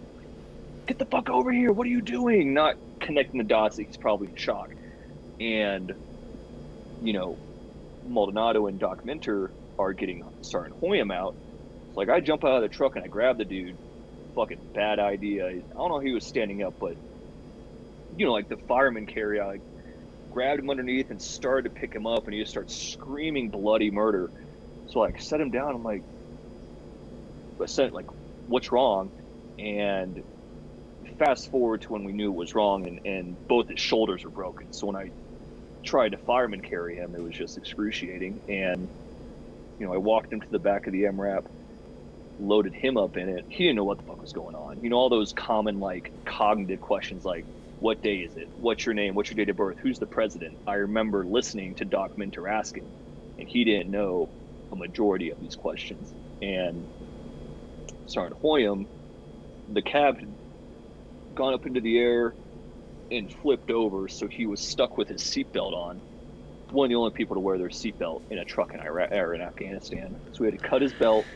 [0.87, 1.73] get the fuck over here.
[1.73, 2.55] What are you doing?
[2.55, 4.71] Not connecting the dots that he's probably in shock.
[5.41, 5.95] And,
[7.03, 7.37] you know,
[8.07, 11.35] Maldonado and Doc Minter are getting Sergeant Hoyam out.
[11.89, 13.77] It's like, I jump out of the truck and I grab the dude.
[14.35, 15.47] Fucking bad idea.
[15.47, 16.95] I don't know he was standing up, but
[18.17, 19.59] you know, like the fireman carry, I
[20.31, 23.91] grabbed him underneath and started to pick him up, and he just starts screaming bloody
[23.91, 24.31] murder.
[24.89, 25.75] So like set him down.
[25.75, 26.03] I'm like,
[27.61, 28.07] I said like,
[28.47, 29.11] what's wrong?
[29.59, 30.23] And
[31.19, 34.31] fast forward to when we knew it was wrong, and and both his shoulders were
[34.31, 34.73] broken.
[34.73, 35.11] So when I
[35.85, 38.41] tried to fireman carry him, it was just excruciating.
[38.49, 38.89] And
[39.79, 41.47] you know, I walked him to the back of the MRAP,
[42.39, 43.47] loaded him up in it.
[43.49, 44.83] He didn't know what the fuck was going on.
[44.83, 47.47] You know, all those common like cognitive questions like,
[47.79, 48.51] what day is it?
[48.57, 49.15] What's your name?
[49.15, 49.79] What's your date of birth?
[49.83, 50.59] Who's the president?
[50.67, 52.93] I remember listening to Doc Minter asking,
[53.39, 54.31] and he didn't know
[54.73, 56.13] a majority of these questions.
[56.43, 56.89] And
[58.07, 58.87] Sergeant Hoyam,
[59.67, 60.37] the cab had
[61.35, 62.37] gone up into the air
[63.11, 66.03] and flipped over, so he was stuck with his seatbelt on.
[66.71, 69.35] One of the only people to wear their seatbelt in a truck in Iraq or
[69.35, 70.17] in Afghanistan.
[70.33, 71.29] So we had to cut his belt,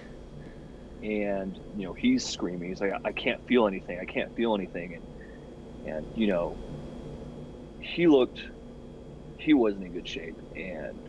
[1.03, 2.69] and you know he's screaming.
[2.71, 3.99] He's like, "I can't feel anything.
[4.01, 5.09] I can't feel anything." And
[5.85, 6.61] and you know,
[7.81, 8.41] he looked,
[9.37, 11.07] he wasn't in good shape, and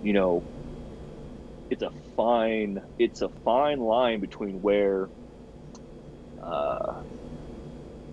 [0.00, 0.46] you know,
[1.70, 5.10] it's a fine, it's a fine line between where
[6.42, 7.02] uh,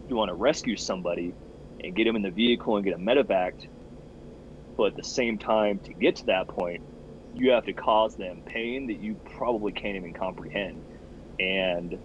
[0.08, 1.36] you want to rescue somebody
[1.84, 3.68] and get him in the vehicle and get him medevaced,
[4.78, 6.82] but at the same time, to get to that point,
[7.34, 10.84] you have to cause them pain that you probably can't even comprehend.
[11.40, 11.98] And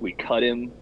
[0.00, 0.72] we cut him,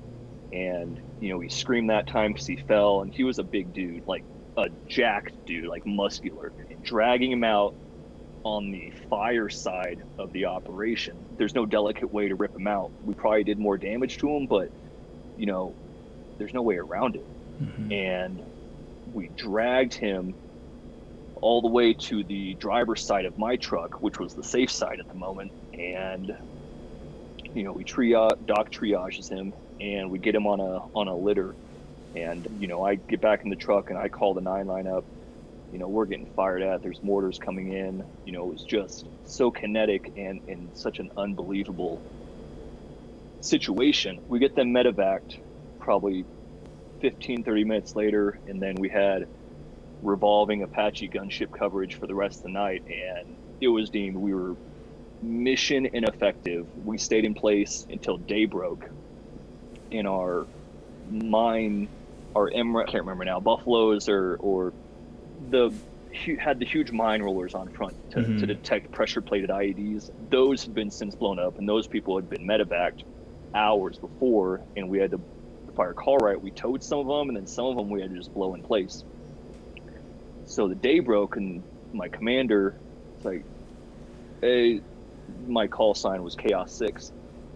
[0.52, 3.72] and you know, we screamed that time because he fell, and he was a big
[3.72, 4.24] dude, like
[4.56, 6.52] a jacked dude, like muscular.
[6.70, 7.74] And dragging him out
[8.44, 12.92] on the fire side of the operation, there's no delicate way to rip him out.
[13.04, 14.70] We probably did more damage to him, but
[15.36, 15.76] you know,
[16.38, 17.26] there's no way around it.
[17.60, 17.92] Mm-hmm.
[17.92, 18.42] And
[19.12, 20.34] we dragged him
[21.40, 25.00] all the way to the driver's side of my truck, which was the safe side
[25.00, 25.52] at the moment.
[25.74, 26.36] And
[27.54, 31.16] you know, we triage, doc triages him, and we get him on a on a
[31.16, 31.54] litter.
[32.14, 34.86] And you know, I get back in the truck and I call the nine line
[34.86, 35.04] up.
[35.72, 36.82] You know, we're getting fired at.
[36.82, 38.04] There's mortars coming in.
[38.24, 42.02] You know, it was just so kinetic and in such an unbelievable
[43.40, 44.20] situation.
[44.28, 45.38] We get them medevaced
[45.78, 46.24] probably
[47.00, 49.26] 15, 30 minutes later, and then we had
[50.02, 54.34] revolving Apache gunship coverage for the rest of the night, and it was deemed we
[54.34, 54.56] were
[55.22, 56.66] mission ineffective.
[56.84, 58.88] We stayed in place until day broke
[59.90, 60.46] in our
[61.10, 61.88] mine,
[62.34, 64.72] our MRAP, I can't remember now, Buffaloes or, or
[65.50, 65.72] the
[66.38, 68.38] had the huge mine rollers on front to, mm-hmm.
[68.38, 70.10] to detect pressure plated IEDs.
[70.28, 73.04] Those had been since blown up, and those people had been medevaced
[73.54, 75.20] hours before, and we had to
[75.94, 76.40] call right.
[76.40, 78.54] We towed some of them, and then some of them we had to just blow
[78.54, 79.04] in place.
[80.44, 81.62] So the day broke, and
[81.92, 82.80] my commander,
[83.16, 83.44] it's like,
[84.40, 84.80] hey,
[85.46, 87.12] my call sign was Chaos Six.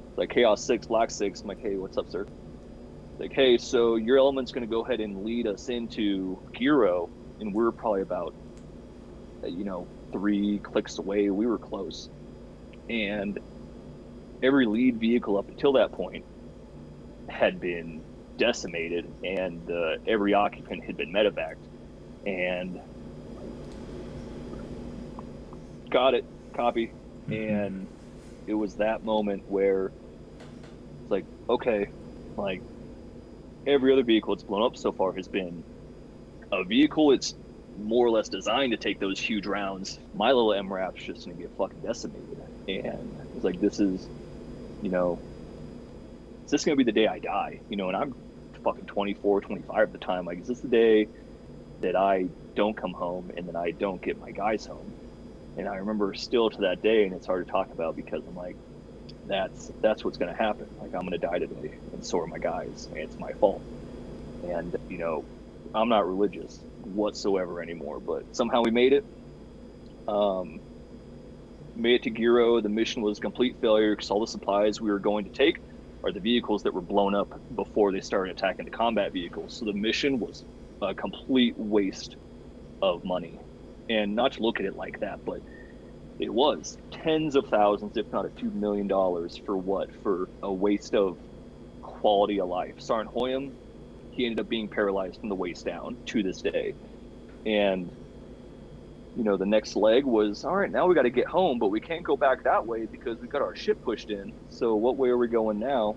[0.09, 1.43] It's like Chaos Six, Black Six.
[1.43, 2.27] I'm like, hey, what's up, sir?
[3.19, 7.11] Like, hey, so your element's going to go ahead and lead us into Giro,
[7.41, 8.35] and we're probably about,
[9.45, 11.31] you know, three clicks away.
[11.31, 12.09] We were close,
[12.89, 13.39] and
[14.43, 16.25] every lead vehicle up until that point
[17.29, 18.04] had been
[18.37, 21.57] decimated, and uh, every occupant had been medevaced
[22.27, 22.81] and
[25.91, 26.25] got it,
[26.55, 26.93] copy.
[27.29, 27.33] Mm-hmm.
[27.33, 27.87] And
[28.47, 29.93] it was that moment where
[31.03, 31.89] it's like, okay,
[32.37, 32.63] like
[33.67, 35.63] every other vehicle that's blown up so far has been
[36.53, 37.35] a vehicle it's
[37.79, 39.99] more or less designed to take those huge rounds.
[40.15, 42.39] My little MRAP's just gonna get fucking decimated.
[42.69, 44.09] And it's like this is,
[44.83, 45.19] you know,
[46.45, 47.61] is this gonna be the day I die?
[47.69, 48.15] You know, and I'm
[48.65, 50.27] fucking 24, 25 at the time.
[50.27, 51.09] Like, is this the day
[51.81, 54.95] that I don't come home and then I don't get my guys home.
[55.57, 58.35] And I remember still to that day, and it's hard to talk about because I'm
[58.37, 58.59] like,
[59.25, 60.69] that's that's what's going to happen.
[60.79, 63.63] Like I'm going to die today, and so are my guys, and it's my fault.
[64.43, 65.27] And you know,
[65.75, 69.05] I'm not religious whatsoever anymore, but somehow we made it.
[70.09, 70.61] Um,
[71.77, 72.61] made it to Giro.
[72.61, 75.57] The mission was a complete failure because all the supplies we were going to take
[76.05, 79.57] are the vehicles that were blown up before they started attacking the combat vehicles.
[79.59, 80.45] So the mission was
[80.83, 82.17] a complete waste
[82.83, 83.41] of money.
[83.89, 85.41] And not to look at it like that, but
[86.19, 89.91] it was tens of thousands, if not a few million dollars, for what?
[90.03, 91.19] For a waste of
[91.83, 92.77] quality of life.
[92.79, 93.55] Sergeant Hoyam,
[94.11, 96.75] he ended up being paralyzed from the waist down to this day.
[97.47, 97.91] And,
[99.17, 101.69] you know, the next leg was all right, now we got to get home, but
[101.69, 104.33] we can't go back that way because we got our ship pushed in.
[104.51, 105.97] So, what way are we going now?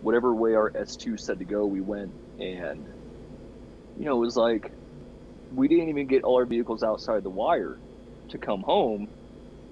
[0.00, 2.12] Whatever way our S2 said to go, we went.
[2.38, 2.86] And
[3.98, 4.72] you know, it was like
[5.54, 7.78] we didn't even get all our vehicles outside the wire
[8.30, 9.08] to come home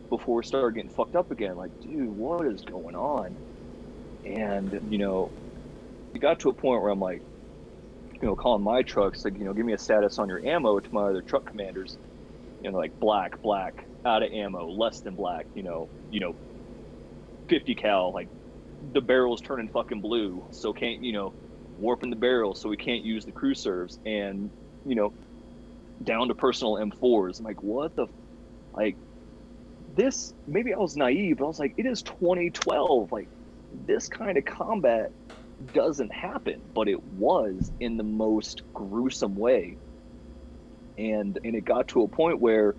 [0.08, 1.56] before we started getting fucked up again.
[1.56, 3.36] Like, dude, what is going on?
[4.24, 5.30] And, you know,
[6.14, 7.22] it got to a point where I'm like,
[8.22, 10.80] you know, calling my trucks, like, you know, give me a status on your ammo
[10.80, 11.98] to my other truck commanders.
[12.62, 16.36] You know, like black, black, out of ammo, less than black, you know, you know,
[17.48, 18.28] 50 cal, like
[18.80, 20.46] the barrel's turning fucking blue.
[20.52, 21.34] So can't, you know,
[21.76, 24.50] warping the barrel so we can't use the crew serves and
[24.84, 25.14] you know
[26.02, 28.06] down to personal m4s I'm like what the
[28.74, 28.98] like
[29.94, 33.12] this maybe I was naive, but I was like, it is 2012.
[33.12, 33.28] Like
[33.72, 35.12] this kind of combat
[35.72, 39.76] doesn't happen, but it was in the most gruesome way.
[40.98, 42.74] And and it got to a point where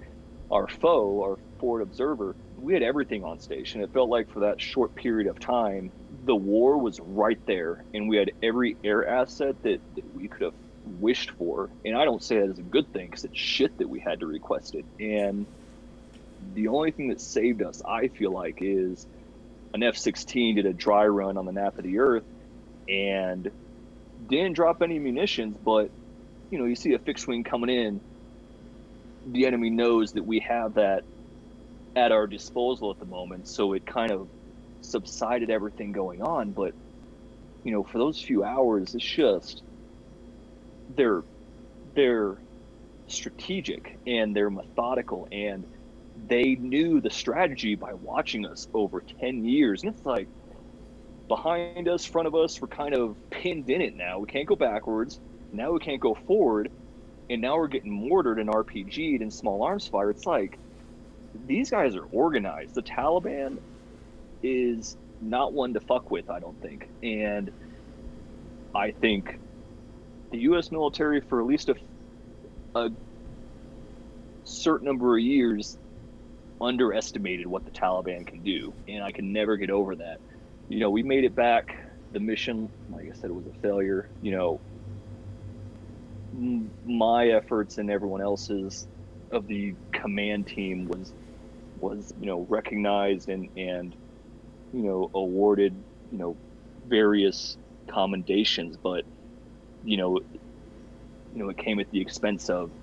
[0.51, 3.81] our foe, our forward observer, we had everything on station.
[3.81, 5.91] It felt like for that short period of time,
[6.25, 10.43] the war was right there, and we had every air asset that, that we could
[10.43, 10.53] have
[10.85, 11.69] wished for.
[11.83, 14.19] And I don't say that as a good thing because it's shit that we had
[14.19, 14.85] to request it.
[14.99, 15.47] And
[16.53, 19.07] the only thing that saved us, I feel like, is
[19.73, 22.25] an F 16 did a dry run on the nap of the earth
[22.87, 23.51] and
[24.25, 25.91] didn't drop any munitions, but
[26.51, 28.01] you know, you see a fixed wing coming in,
[29.25, 31.03] the enemy knows that we have that
[31.95, 34.29] at our disposal at the moment, so it kind of
[34.81, 36.53] subsided everything going on.
[36.53, 36.73] But
[37.63, 39.63] you know, for those few hours, it's just
[40.89, 41.23] they're
[41.95, 42.37] they're
[43.07, 45.65] strategic and they're methodical and
[46.15, 50.29] they knew the strategy by watching us over 10 years and it's like
[51.27, 54.19] behind us front of us we're kind of pinned in it now.
[54.19, 55.19] We can't go backwards.
[55.51, 56.69] Now we can't go forward.
[57.29, 60.09] And now we're getting mortared and rpg'd and small arms fire.
[60.09, 60.59] It's like
[61.33, 62.75] these guys are organized.
[62.75, 63.57] The taliban
[64.41, 66.89] is not one to fuck with i don't think.
[67.01, 67.51] And
[68.75, 69.39] i think
[70.33, 70.71] the U.S.
[70.71, 71.75] military for at least a,
[72.75, 72.89] a
[74.43, 75.77] certain number of years
[76.59, 80.17] underestimated what the Taliban can do, and I can never get over that.
[80.69, 81.65] You know, we made it back.
[82.11, 84.09] The mission, like I said, it was a failure.
[84.21, 84.63] You know,
[86.83, 88.87] my efforts and everyone else's
[89.31, 91.13] of the command team was
[91.75, 93.95] was you know recognized and and
[94.73, 96.39] you know awarded you know
[96.85, 97.57] various
[97.91, 99.05] commendations, but
[99.83, 100.19] you know,
[101.31, 102.73] you know, it came at the expense of,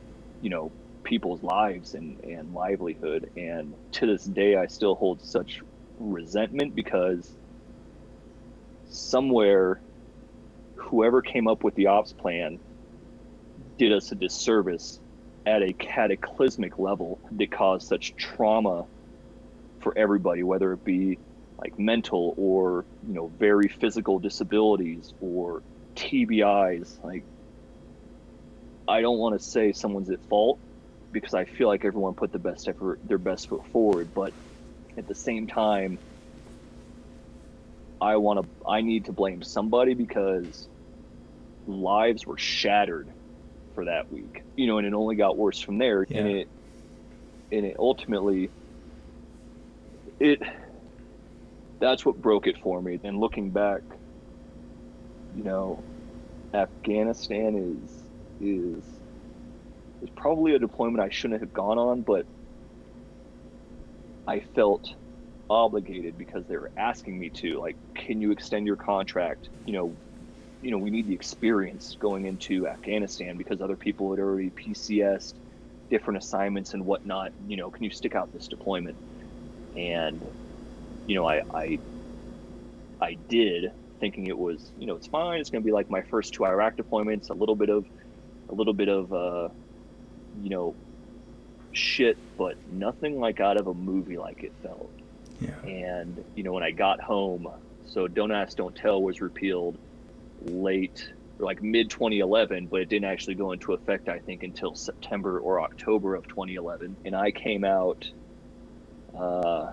[0.41, 0.74] you know,
[1.05, 3.28] people's lives and, and livelihood.
[3.37, 5.61] And to this day, I still hold such
[5.99, 7.37] resentment because
[8.91, 9.80] somewhere,
[10.76, 12.59] whoever came up with the ops plan
[13.78, 15.01] did us a disservice
[15.47, 18.84] at a cataclysmic level that caused such trauma
[19.80, 21.18] for everybody, whether it be
[21.59, 25.62] like mental or, you know, very physical disabilities or
[25.97, 27.03] TBIs.
[27.03, 27.24] Like,
[28.88, 30.59] I don't want to say someone's at fault
[31.12, 34.12] because I feel like everyone put the best effort, their best foot forward.
[34.14, 34.32] But
[34.97, 35.99] at the same time,
[38.01, 40.68] I want to, I need to blame somebody because
[41.66, 43.09] lives were shattered
[43.74, 44.42] for that week.
[44.57, 46.07] You know, and it only got worse from there.
[46.09, 46.18] Yeah.
[46.18, 46.48] And it,
[47.53, 48.51] and it ultimately,
[50.18, 50.40] it,
[51.80, 53.01] that's what broke it for me.
[53.03, 53.82] And looking back,
[55.36, 55.82] you know,
[56.53, 58.03] Afghanistan is
[58.40, 58.84] is
[60.03, 62.26] is probably a deployment I shouldn't have gone on, but
[64.26, 64.94] I felt
[65.51, 67.61] obligated because they were asking me to.
[67.61, 69.51] Like, can you extend your contract?
[69.66, 69.98] You know,
[70.62, 75.34] you know, we need the experience going into Afghanistan because other people had already PCSed
[75.90, 77.32] different assignments and whatnot.
[77.46, 78.98] You know, can you stick out this deployment?
[79.76, 80.22] And
[81.07, 81.80] you know, I I,
[83.01, 83.66] I did,
[84.01, 85.40] thinking it was, you know, it's fine.
[85.40, 87.86] It's going to be like my first two Iraq deployments, a little bit of,
[88.51, 89.48] a little bit of, uh,
[90.34, 90.76] you know,
[91.72, 94.92] shit, but nothing like out of a movie like it felt.
[95.41, 95.51] Yeah.
[95.62, 97.49] And, you know, when I got home,
[97.86, 99.78] so Don't Ask, Don't Tell was repealed
[100.43, 105.38] late, like mid 2011, but it didn't actually go into effect, I think, until September
[105.38, 106.97] or October of 2011.
[107.05, 108.11] And I came out,
[109.18, 109.72] uh,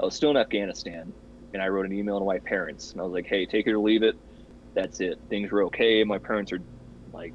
[0.00, 1.12] I was still in Afghanistan
[1.52, 3.72] and I wrote an email to my parents and I was like, hey, take it
[3.72, 4.16] or leave it.
[4.74, 5.18] That's it.
[5.28, 6.02] Things were okay.
[6.04, 6.60] My parents are
[7.12, 7.34] like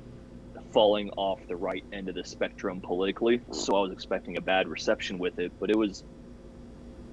[0.74, 3.42] falling off the right end of the spectrum politically.
[3.52, 6.04] So I was expecting a bad reception with it, but it was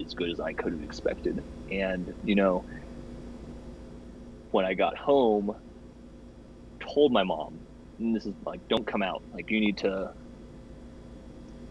[0.01, 1.45] as good as I could have expected.
[1.71, 2.65] And, you know,
[4.51, 5.53] when I got home,
[6.95, 7.67] told my mom,
[7.99, 9.25] and this is like, don't come out.
[9.33, 10.15] Like, you need to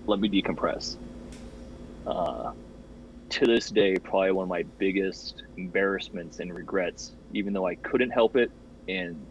[0.07, 0.97] let me decompress.
[2.05, 2.43] Uh,
[3.31, 8.11] to this day probably one of my biggest embarrassments and regrets even though i couldn't
[8.11, 8.51] help it
[8.87, 9.27] and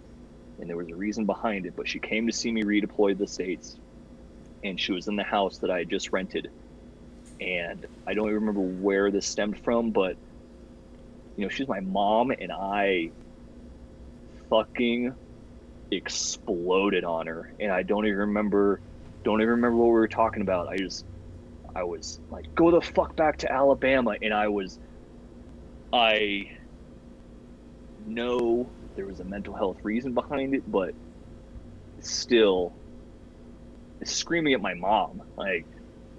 [0.58, 3.16] and there was a reason behind it but she came to see me redeploy to
[3.18, 3.78] the states
[4.64, 6.48] and she was in the house that i had just rented
[7.42, 10.16] and i don't even remember where this stemmed from but
[11.36, 13.10] you know she's my mom and i
[14.50, 15.14] fucking
[15.90, 18.80] exploded on her and i don't even remember
[19.24, 21.04] don't even remember what we were talking about i just
[21.74, 24.16] I was like, go the fuck back to Alabama.
[24.20, 24.78] And I was,
[25.92, 26.50] I
[27.98, 30.94] know there was a mental health reason behind it, but
[32.00, 32.76] still
[34.04, 35.22] screaming at my mom.
[35.36, 35.66] Like,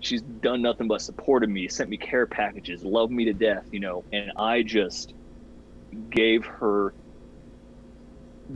[0.03, 3.79] she's done nothing but supported me, sent me care packages, loved me to death, you
[3.79, 5.13] know, and I just
[6.09, 6.93] gave her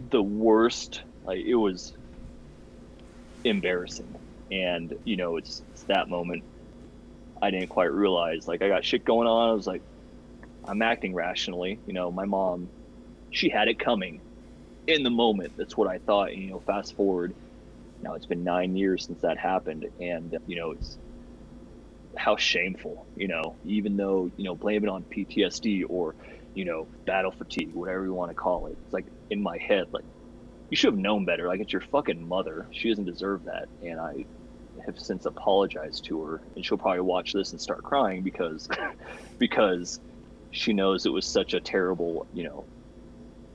[0.09, 1.01] the worst.
[1.23, 1.93] Like it was
[3.43, 4.15] embarrassing,
[4.51, 6.43] and you know, it's, it's that moment
[7.41, 8.47] I didn't quite realize.
[8.47, 9.49] Like I got shit going on.
[9.49, 9.81] I was like,
[10.65, 11.79] I'm acting rationally.
[11.85, 12.69] You know, my mom,
[13.31, 14.21] she had it coming
[14.85, 15.53] in the moment.
[15.57, 16.31] That's what I thought.
[16.31, 17.33] And, You know, fast forward.
[18.01, 20.97] Now it's been nine years since that happened, and you know, it's
[22.17, 23.05] how shameful.
[23.15, 26.15] You know, even though you know, blame it on PTSD or
[26.57, 28.77] you know, battle fatigue, whatever you want to call it.
[28.83, 30.03] It's like in my head, like
[30.69, 31.47] you should have known better.
[31.47, 32.65] Like it's your fucking mother.
[32.71, 33.69] She doesn't deserve that.
[33.83, 34.25] And I
[34.85, 38.67] have since apologized to her, and she'll probably watch this and start crying because
[39.37, 39.99] because
[40.51, 42.65] she knows it was such a terrible, you know,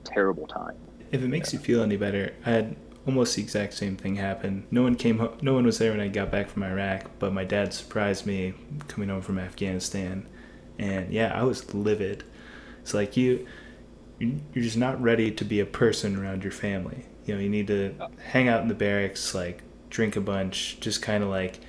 [0.05, 0.75] terrible time.
[1.11, 1.59] If it makes yeah.
[1.59, 2.75] you feel any better, I had
[3.05, 4.65] almost the exact same thing happened.
[4.71, 7.33] No one came home, no one was there when I got back from Iraq, but
[7.33, 8.53] my dad surprised me
[8.87, 10.27] coming home from Afghanistan.
[10.79, 12.23] And yeah, I was livid.
[12.81, 13.45] It's like you
[14.19, 17.05] you're just not ready to be a person around your family.
[17.25, 17.95] You know, you need to
[18.31, 21.59] hang out in the barracks, like drink a bunch, just kind of like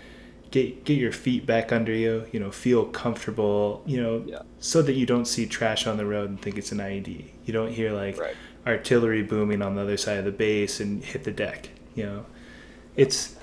[0.51, 2.27] get get your feet back under you.
[2.33, 3.83] You know, feel comfortable.
[3.87, 4.43] You know, yeah.
[4.59, 7.31] so that you don't see trash on the road and think it's an IED.
[7.45, 8.37] You don't hear like right.
[8.67, 11.71] Artillery booming on the other side of the base and hit the deck.
[11.95, 12.27] You know,
[12.97, 13.37] it's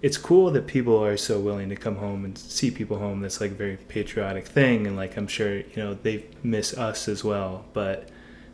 [0.00, 3.20] it's cool that people are so willing to come home and see people home.
[3.20, 7.08] That's like a very patriotic thing, and like I'm sure you know they miss us
[7.08, 7.64] as well.
[7.72, 8.08] But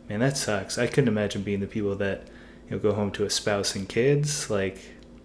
[0.09, 0.77] man, that sucks.
[0.77, 2.27] I couldn't imagine being the people that
[2.69, 4.49] you know go home to a spouse and kids.
[4.49, 4.79] Like,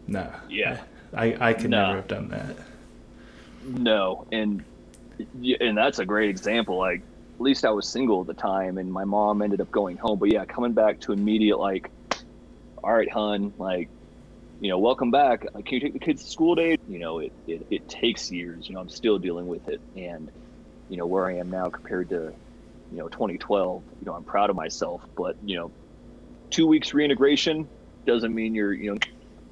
[0.06, 0.30] nah.
[0.48, 0.80] Yeah.
[1.14, 1.86] I I could nah.
[1.86, 2.56] never have done that.
[3.64, 4.64] No, and
[5.60, 6.78] and that's a great example.
[6.78, 7.02] Like,
[7.40, 10.18] at least I was single at the time, and my mom ended up going home.
[10.18, 11.90] But yeah, coming back to immediate like,
[12.84, 13.88] all right, hun, like
[14.60, 15.46] you know, welcome back.
[15.54, 16.76] Like, can you take the kids to school day?
[16.86, 18.68] You know, it, it, it takes years.
[18.68, 19.80] You know, I'm still dealing with it.
[19.96, 20.30] And,
[20.90, 22.34] you know, where I am now compared to,
[22.92, 25.02] you know, 2012, you know, I'm proud of myself.
[25.16, 25.70] But, you know,
[26.50, 27.66] two weeks reintegration
[28.06, 28.98] doesn't mean you're, you know,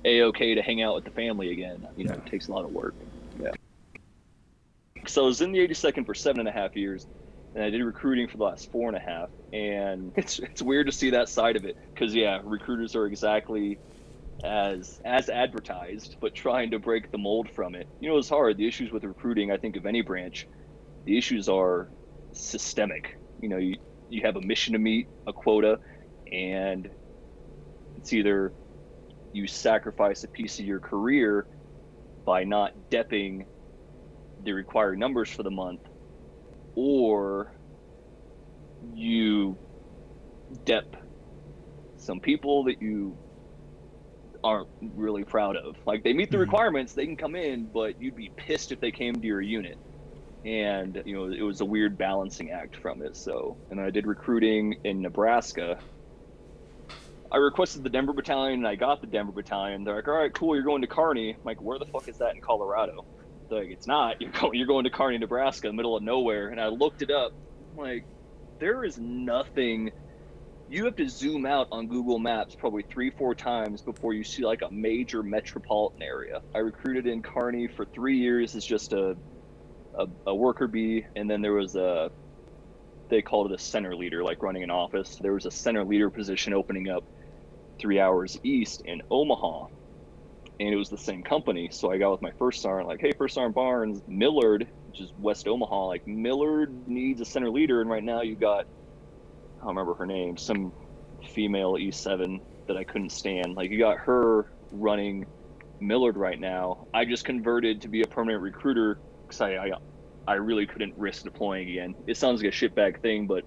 [0.04, 1.88] a okay to hang out with the family again.
[1.96, 2.18] You know, yeah.
[2.18, 2.94] it takes a lot of work.
[3.40, 3.52] Yeah.
[5.06, 7.06] So I was in the 82nd for seven and a half years,
[7.58, 9.30] and I did recruiting for the last four and a half.
[9.52, 13.78] And it's it's weird to see that side of it because yeah, recruiters are exactly
[14.44, 17.88] as as advertised, but trying to break the mold from it.
[17.98, 18.56] You know, it's hard.
[18.56, 20.46] The issues with recruiting, I think, of any branch,
[21.04, 21.90] the issues are
[22.32, 23.18] systemic.
[23.40, 23.74] You know, you
[24.08, 25.80] you have a mission to meet, a quota,
[26.30, 26.88] and
[27.96, 28.52] it's either
[29.32, 31.48] you sacrifice a piece of your career
[32.24, 33.46] by not depping
[34.44, 35.80] the required numbers for the month,
[36.78, 37.50] or
[38.94, 39.58] you
[40.64, 40.94] dep
[41.96, 43.18] some people that you
[44.44, 45.74] aren't really proud of.
[45.86, 46.42] Like they meet the mm-hmm.
[46.42, 49.76] requirements, they can come in, but you'd be pissed if they came to your unit.
[50.44, 53.16] And you know, it was a weird balancing act from it.
[53.16, 55.80] So, and I did recruiting in Nebraska.
[57.32, 59.82] I requested the Denver Battalion, and I got the Denver Battalion.
[59.82, 62.18] They're like, "All right, cool, you're going to Kearney." I'm like, "Where the fuck is
[62.18, 63.04] that in Colorado?"
[63.50, 64.16] Like, "It's not.
[64.20, 64.54] You're going.
[64.54, 67.32] You're going to Kearney, Nebraska, middle of nowhere." And I looked it up.
[67.76, 68.04] Like,
[68.58, 69.92] there is nothing
[70.68, 74.44] you have to zoom out on Google Maps probably three, four times before you see
[74.44, 76.42] like a major metropolitan area.
[76.54, 79.16] I recruited in Kearney for three years as just a,
[79.94, 82.10] a, a worker bee, and then there was a
[83.08, 85.16] they called it a center leader, like running an office.
[85.22, 87.04] There was a center leader position opening up
[87.80, 89.68] three hours east in Omaha,
[90.60, 91.68] and it was the same company.
[91.72, 95.12] So I got with my first sergeant, like, hey, first sergeant Barnes, Millard, which is
[95.18, 98.66] West Omaha, like Millard needs a center leader, and right now you got
[99.60, 100.72] I don't remember her name, some
[101.34, 103.54] female E7 that I couldn't stand.
[103.54, 105.26] Like you got her running
[105.80, 106.86] Millard right now.
[106.94, 109.70] I just converted to be a permanent recruiter because I, I,
[110.26, 111.94] I really couldn't risk deploying again.
[112.06, 113.44] It sounds like a shitbag thing, but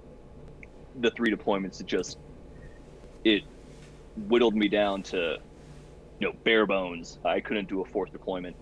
[0.95, 2.17] the three deployments it just
[3.23, 3.43] it
[4.17, 5.37] whittled me down to
[6.21, 7.17] you know bare bones.
[7.25, 8.55] I couldn't do a fourth deployment,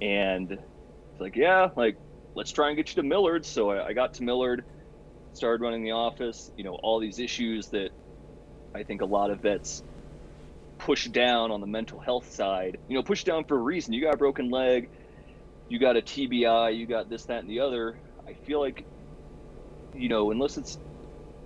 [0.00, 1.96] and it's like yeah, like
[2.34, 3.46] let's try and get you to Millard.
[3.46, 4.64] So I, I got to Millard
[5.32, 7.90] started running the office, you know, all these issues that
[8.74, 9.82] I think a lot of vets
[10.78, 13.94] push down on the mental health side, you know, push down for a reason.
[13.94, 14.90] You got a broken leg,
[15.68, 18.00] you got a TBI, you got this, that, and the other.
[18.28, 18.86] I feel like,
[19.94, 20.78] you know, unless it's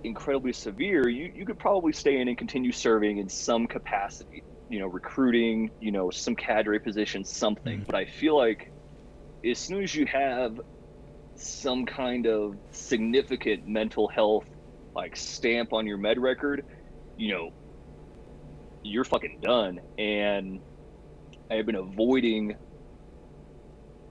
[0.03, 4.79] incredibly severe, you, you could probably stay in and continue serving in some capacity, you
[4.79, 7.79] know, recruiting, you know, some cadre position, something.
[7.79, 7.85] Mm-hmm.
[7.85, 8.71] But I feel like
[9.45, 10.59] as soon as you have
[11.35, 14.45] some kind of significant mental health
[14.95, 16.65] like stamp on your med record,
[17.17, 17.51] you know,
[18.83, 19.81] you're fucking done.
[19.97, 20.61] And
[21.51, 22.55] I have been avoiding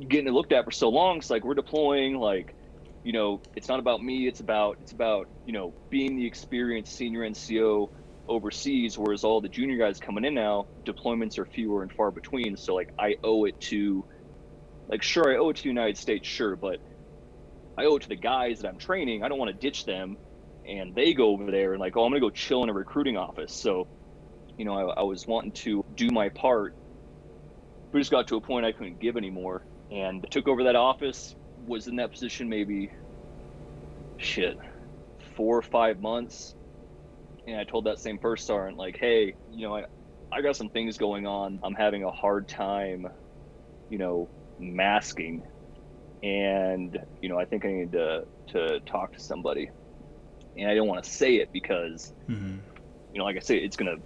[0.09, 1.19] getting it looked at for so long.
[1.19, 2.55] It's like we're deploying, like,
[3.03, 4.27] you know, it's not about me.
[4.27, 7.91] It's about it's about you know being the experienced senior NCO
[8.29, 12.57] overseas, whereas all the junior guys coming in now, deployments are fewer and far between.
[12.57, 14.05] So like I owe it to,
[14.89, 16.81] like, sure I owe it to the United States, sure, but
[17.79, 19.22] I owe it to the guys that I'm training.
[19.25, 20.16] I don't want to ditch them,
[20.66, 23.16] and they go over there and like, oh, I'm gonna go chill in a recruiting
[23.16, 23.53] office.
[23.55, 23.89] So,
[24.57, 26.75] you know, I, I was wanting to do my part,
[27.93, 31.35] We just got to a point I couldn't give anymore, and took over that office.
[31.66, 32.91] Was in that position maybe,
[34.18, 34.57] shit,
[35.37, 36.55] four or five months,
[37.47, 39.84] and I told that same first sergeant like, hey, you know, I,
[40.32, 41.61] I got some things going on.
[41.62, 43.09] I'm having a hard time,
[43.90, 44.28] you know,
[44.59, 45.42] masking
[46.24, 49.70] and you know I think I need to to talk to somebody,
[50.57, 52.57] and I don't want to say it because mm-hmm.
[53.12, 53.97] you know like I say it's gonna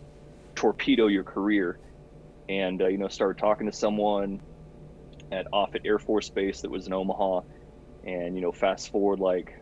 [0.57, 1.79] torpedo your career,
[2.49, 4.41] and uh, you know start talking to someone
[5.31, 7.43] at Offutt Air Force Base that was in Omaha,
[8.05, 9.55] and you know fast forward like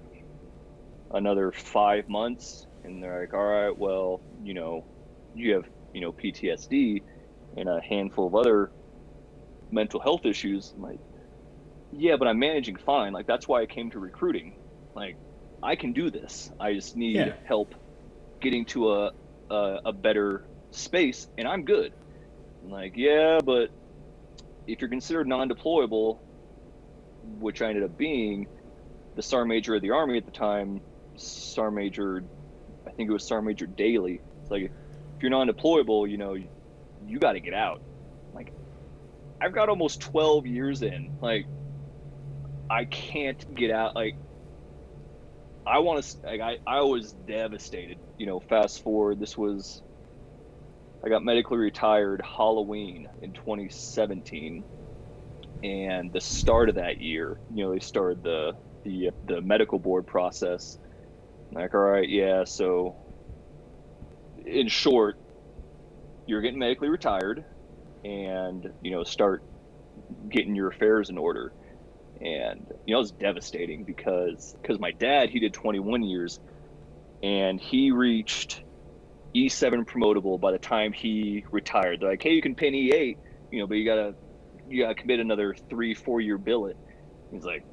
[1.13, 4.85] another five months, and they're like, all right, well you know
[5.35, 7.03] you have you know PTSD
[7.57, 8.71] and a handful of other
[9.71, 10.73] mental health issues.
[10.77, 11.01] I'm like,
[11.93, 13.13] yeah, but I'm managing fine.
[13.13, 14.57] Like that's why I came to recruiting.
[14.95, 15.17] Like
[15.63, 16.51] I can do this.
[16.61, 17.33] I just need yeah.
[17.45, 17.75] help
[18.41, 19.13] getting to a,
[19.51, 21.93] a, a better space, and I'm good.
[22.63, 23.71] I'm like yeah, but
[24.67, 26.19] if you're considered non-deployable,
[27.39, 28.49] which I ended up being,
[29.15, 30.81] the Sergeant Major of the Army at the time,
[31.17, 32.25] Sergeant Major,
[32.97, 34.21] think it was Sergeant Major Dailey.
[34.43, 36.49] It's like if you're non-deployable, you know, you,
[37.07, 37.83] you got to get out.
[38.35, 38.53] Like
[39.41, 41.17] I've got almost 12 years in.
[41.21, 41.47] Like
[42.71, 43.95] I can't get out.
[43.95, 44.17] Like,
[45.67, 46.27] I want to.
[46.27, 47.99] Like, I I was devastated.
[48.19, 49.21] You know, fast forward.
[49.21, 49.83] This was.
[51.05, 54.65] I got medically retired Halloween in 2017,
[55.63, 60.07] and the start of that year, you know, they started the the the medical board
[60.07, 60.79] process.
[61.53, 62.45] Like, all right, yeah.
[62.45, 62.97] So,
[64.45, 65.17] in short,
[66.27, 67.45] you're getting medically retired,
[68.05, 69.43] and you know, start
[70.29, 71.53] getting your affairs in order
[72.21, 76.41] and you know it was devastating because because my dad he did 21 years
[77.23, 78.63] and he reached
[79.37, 82.01] E7 promotable by the time he retired.
[82.01, 83.19] They're like, hey, you can pin E8,
[83.51, 84.15] you know, but you gotta
[84.67, 86.77] you gotta commit another three four year billet.
[87.31, 87.65] He's like,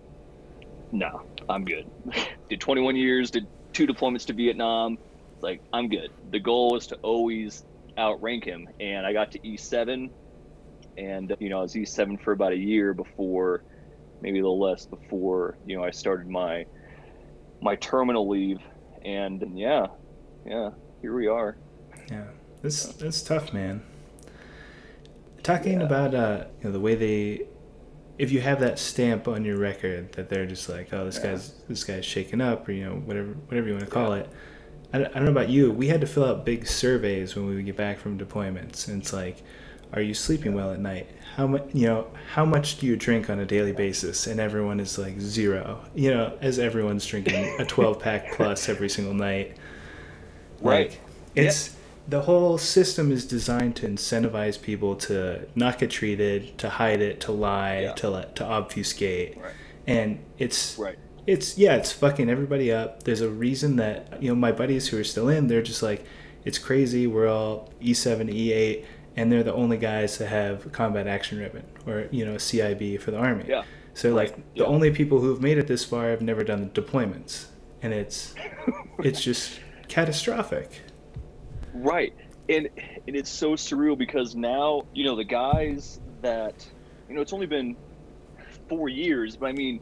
[0.92, 1.10] no,
[1.50, 1.86] I'm good.
[2.50, 4.98] did 21 years, did two deployments to Vietnam.
[5.34, 6.12] It's like I'm good.
[6.32, 7.66] The goal was to always
[7.98, 10.10] outrank him, and I got to E7,
[10.98, 13.64] and you know I was E7 for about a year before
[14.22, 16.66] maybe a little less before you know I started my
[17.62, 18.60] my terminal leave,
[19.04, 19.88] and, and yeah,
[20.46, 20.72] yeah,
[21.02, 21.58] here we are.
[22.10, 22.26] Yeah,
[22.62, 23.84] this it's tough, man.
[25.42, 25.86] Talking yeah.
[25.86, 27.48] about uh, you know, the way they,
[28.18, 31.32] if you have that stamp on your record that they're just like, oh, this yeah.
[31.32, 34.24] guy's this guy's shaken up, or you know, whatever whatever you want to call yeah.
[34.24, 34.30] it.
[34.94, 35.72] I, I don't know about you.
[35.72, 39.02] We had to fill out big surveys when we would get back from deployments, and
[39.02, 39.44] it's like,
[39.94, 41.08] are you sleeping well at night?
[41.36, 44.80] how much you know how much do you drink on a daily basis and everyone
[44.80, 49.58] is like zero you know as everyone's drinking a 12 pack plus every single night
[50.62, 51.02] right like,
[51.36, 51.78] it's yep.
[52.08, 57.22] The whole system is designed to incentivize people to not get treated to hide it
[57.22, 57.94] to lie yeah.
[57.94, 59.54] to let to obfuscate right.
[59.88, 64.36] and it's right it's yeah it's fucking everybody up there's a reason that you know
[64.36, 66.06] my buddies who are still in they're just like
[66.44, 68.86] it's crazy we're all e7 e8
[69.16, 73.12] and they're the only guys to have combat action ribbon or you know CIB for
[73.12, 73.46] the army.
[73.48, 73.64] Yeah.
[73.94, 77.46] So like the only people who have made it this far have never done deployments,
[77.82, 78.34] and it's
[79.00, 80.82] it's just catastrophic.
[81.74, 82.14] Right,
[82.50, 82.70] and
[83.08, 86.56] and it's so surreal because now you know the guys that
[87.10, 87.78] you know it's only been
[88.70, 89.82] four years, but I mean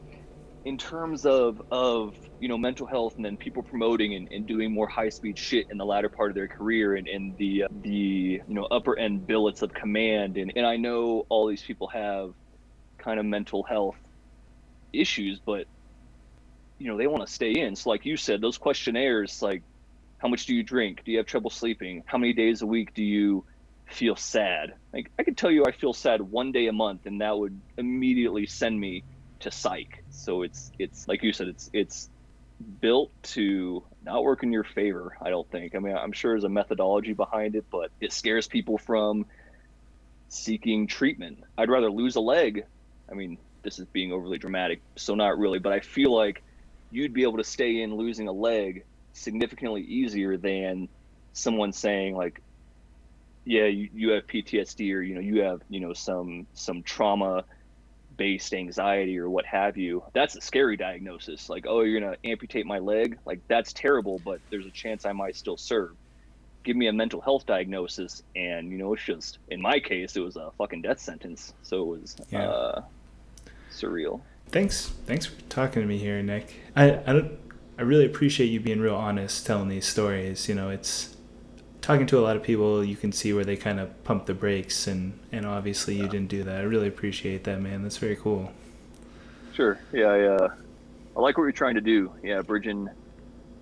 [0.66, 4.74] in terms of of you know mental health and then people promoting and, and doing
[4.74, 8.42] more high speed shit in the latter part of their career and, and the the
[8.48, 12.32] you know upper end billets of command and, and i know all these people have
[13.00, 13.98] kind of mental health
[14.94, 15.68] issues but
[16.80, 17.76] you know they want to stay in.
[17.76, 19.64] So like you said those questionnaires like
[20.22, 22.94] how much do you drink do you have trouble sleeping how many days a week
[22.94, 23.44] do you
[23.88, 27.22] feel sad like i could tell you i feel sad one day a month and
[27.22, 29.04] that would immediately send me
[29.42, 30.04] to psych.
[30.10, 32.10] So it's it's like you said, it's it's
[32.80, 35.18] built to not work in your favor.
[35.22, 35.76] I don't think.
[35.76, 39.26] I mean, I'm sure there's a methodology behind it, but it scares people from
[40.30, 41.40] seeking treatment.
[41.58, 42.64] I'd rather lose a leg.
[43.12, 46.44] I mean, this is being overly dramatic, so not really, but I feel like
[46.90, 50.88] you'd be able to stay in losing a leg significantly easier than
[51.34, 52.42] someone saying like
[53.46, 57.44] yeah you, you have ptsd or you know you have you know some some trauma
[58.22, 61.50] based anxiety or what have you, that's a scary diagnosis.
[61.50, 63.18] Like, oh, you're to amputate my leg?
[63.26, 65.96] Like, that's terrible, but there's a chance I might still serve.
[66.64, 70.20] Give me a mental health diagnosis, and, you know, it's just, in my case, it
[70.20, 71.56] was a fucking death sentence.
[71.64, 72.48] So it was yeah.
[72.48, 72.82] uh,
[73.72, 74.22] surreal.
[74.50, 74.92] Thanks.
[75.08, 76.54] Thanks for talking to me here, Nick.
[76.76, 77.40] I, I don't.
[77.82, 80.48] I really appreciate you being real honest, telling these stories.
[80.48, 81.16] You know, it's
[81.82, 84.36] talking to a lot of people, you can see where they kind of pump the
[84.36, 86.58] brakes, and and obviously you didn't do that.
[86.58, 87.82] I really appreciate that, man.
[87.82, 88.52] That's very cool.
[89.54, 89.80] Sure.
[89.92, 90.06] Yeah.
[90.06, 90.54] I, uh,
[91.18, 92.14] I like what you're trying to do.
[92.22, 92.88] Yeah, bridging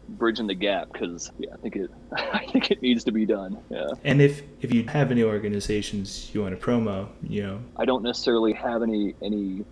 [0.10, 3.58] bridging the gap because yeah, I think it I think it needs to be done.
[3.70, 3.88] Yeah.
[4.04, 8.04] And if if you have any organizations you want to promo, you know, I don't
[8.04, 9.64] necessarily have any any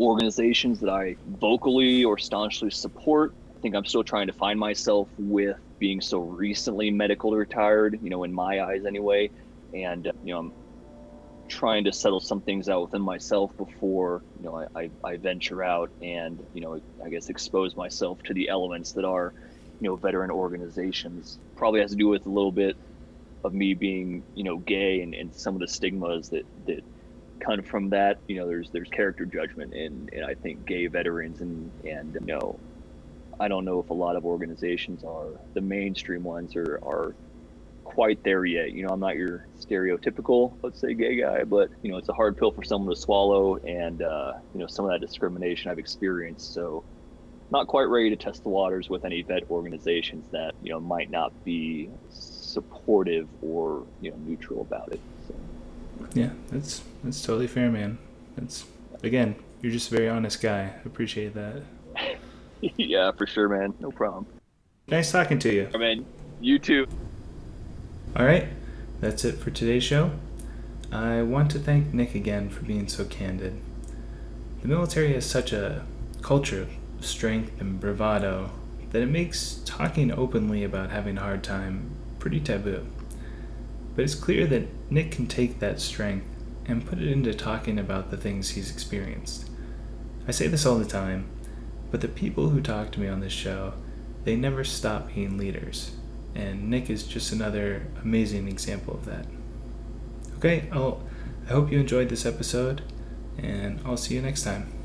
[0.00, 3.34] organizations that I vocally or staunchly support.
[3.56, 8.10] I think I'm still trying to find myself with being so recently medical retired, you
[8.10, 9.30] know, in my eyes anyway.
[9.74, 10.52] And, you know, I'm
[11.48, 15.62] trying to settle some things out within myself before, you know, I, I, I venture
[15.64, 19.34] out and, you know, I guess expose myself to the elements that are,
[19.80, 21.38] you know, veteran organizations.
[21.56, 22.76] Probably has to do with a little bit
[23.44, 26.84] of me being, you know, gay and, and some of the stigmas that, that
[27.44, 30.86] kind of from that, you know, there's there's character judgment in, in I think gay
[30.86, 32.60] veterans and and you know
[33.40, 37.16] I don't know if a lot of organizations are the mainstream ones are are
[37.84, 38.72] quite there yet.
[38.72, 42.14] You know, I'm not your stereotypical, let's say, gay guy, but you know, it's a
[42.14, 45.78] hard pill for someone to swallow, and uh, you know, some of that discrimination I've
[45.78, 46.52] experienced.
[46.52, 46.84] So,
[47.50, 51.10] not quite ready to test the waters with any vet organizations that you know might
[51.10, 55.02] not be supportive or you know neutral about it.
[56.14, 57.98] Yeah, that's that's totally fair, man.
[58.36, 58.64] That's
[59.02, 60.74] again, you're just a very honest guy.
[60.84, 61.62] Appreciate that.
[62.60, 63.74] yeah, for sure, man.
[63.80, 64.26] No problem.
[64.88, 65.68] Nice talking to you.
[65.74, 66.06] I mean,
[66.40, 66.86] you too.
[68.16, 68.48] All right,
[69.00, 70.12] that's it for today's show.
[70.90, 73.60] I want to thank Nick again for being so candid.
[74.62, 75.84] The military has such a
[76.22, 78.50] culture of strength and bravado
[78.90, 82.86] that it makes talking openly about having a hard time pretty taboo.
[83.94, 86.26] But it's clear that Nick can take that strength
[86.66, 89.48] and put it into talking about the things he's experienced.
[90.26, 91.28] I say this all the time,
[91.90, 93.74] but the people who talk to me on this show,
[94.24, 95.92] they never stop being leaders.
[96.34, 99.26] And Nick is just another amazing example of that.
[100.36, 101.02] Okay, I'll,
[101.46, 102.82] I hope you enjoyed this episode,
[103.38, 104.77] and I'll see you next time.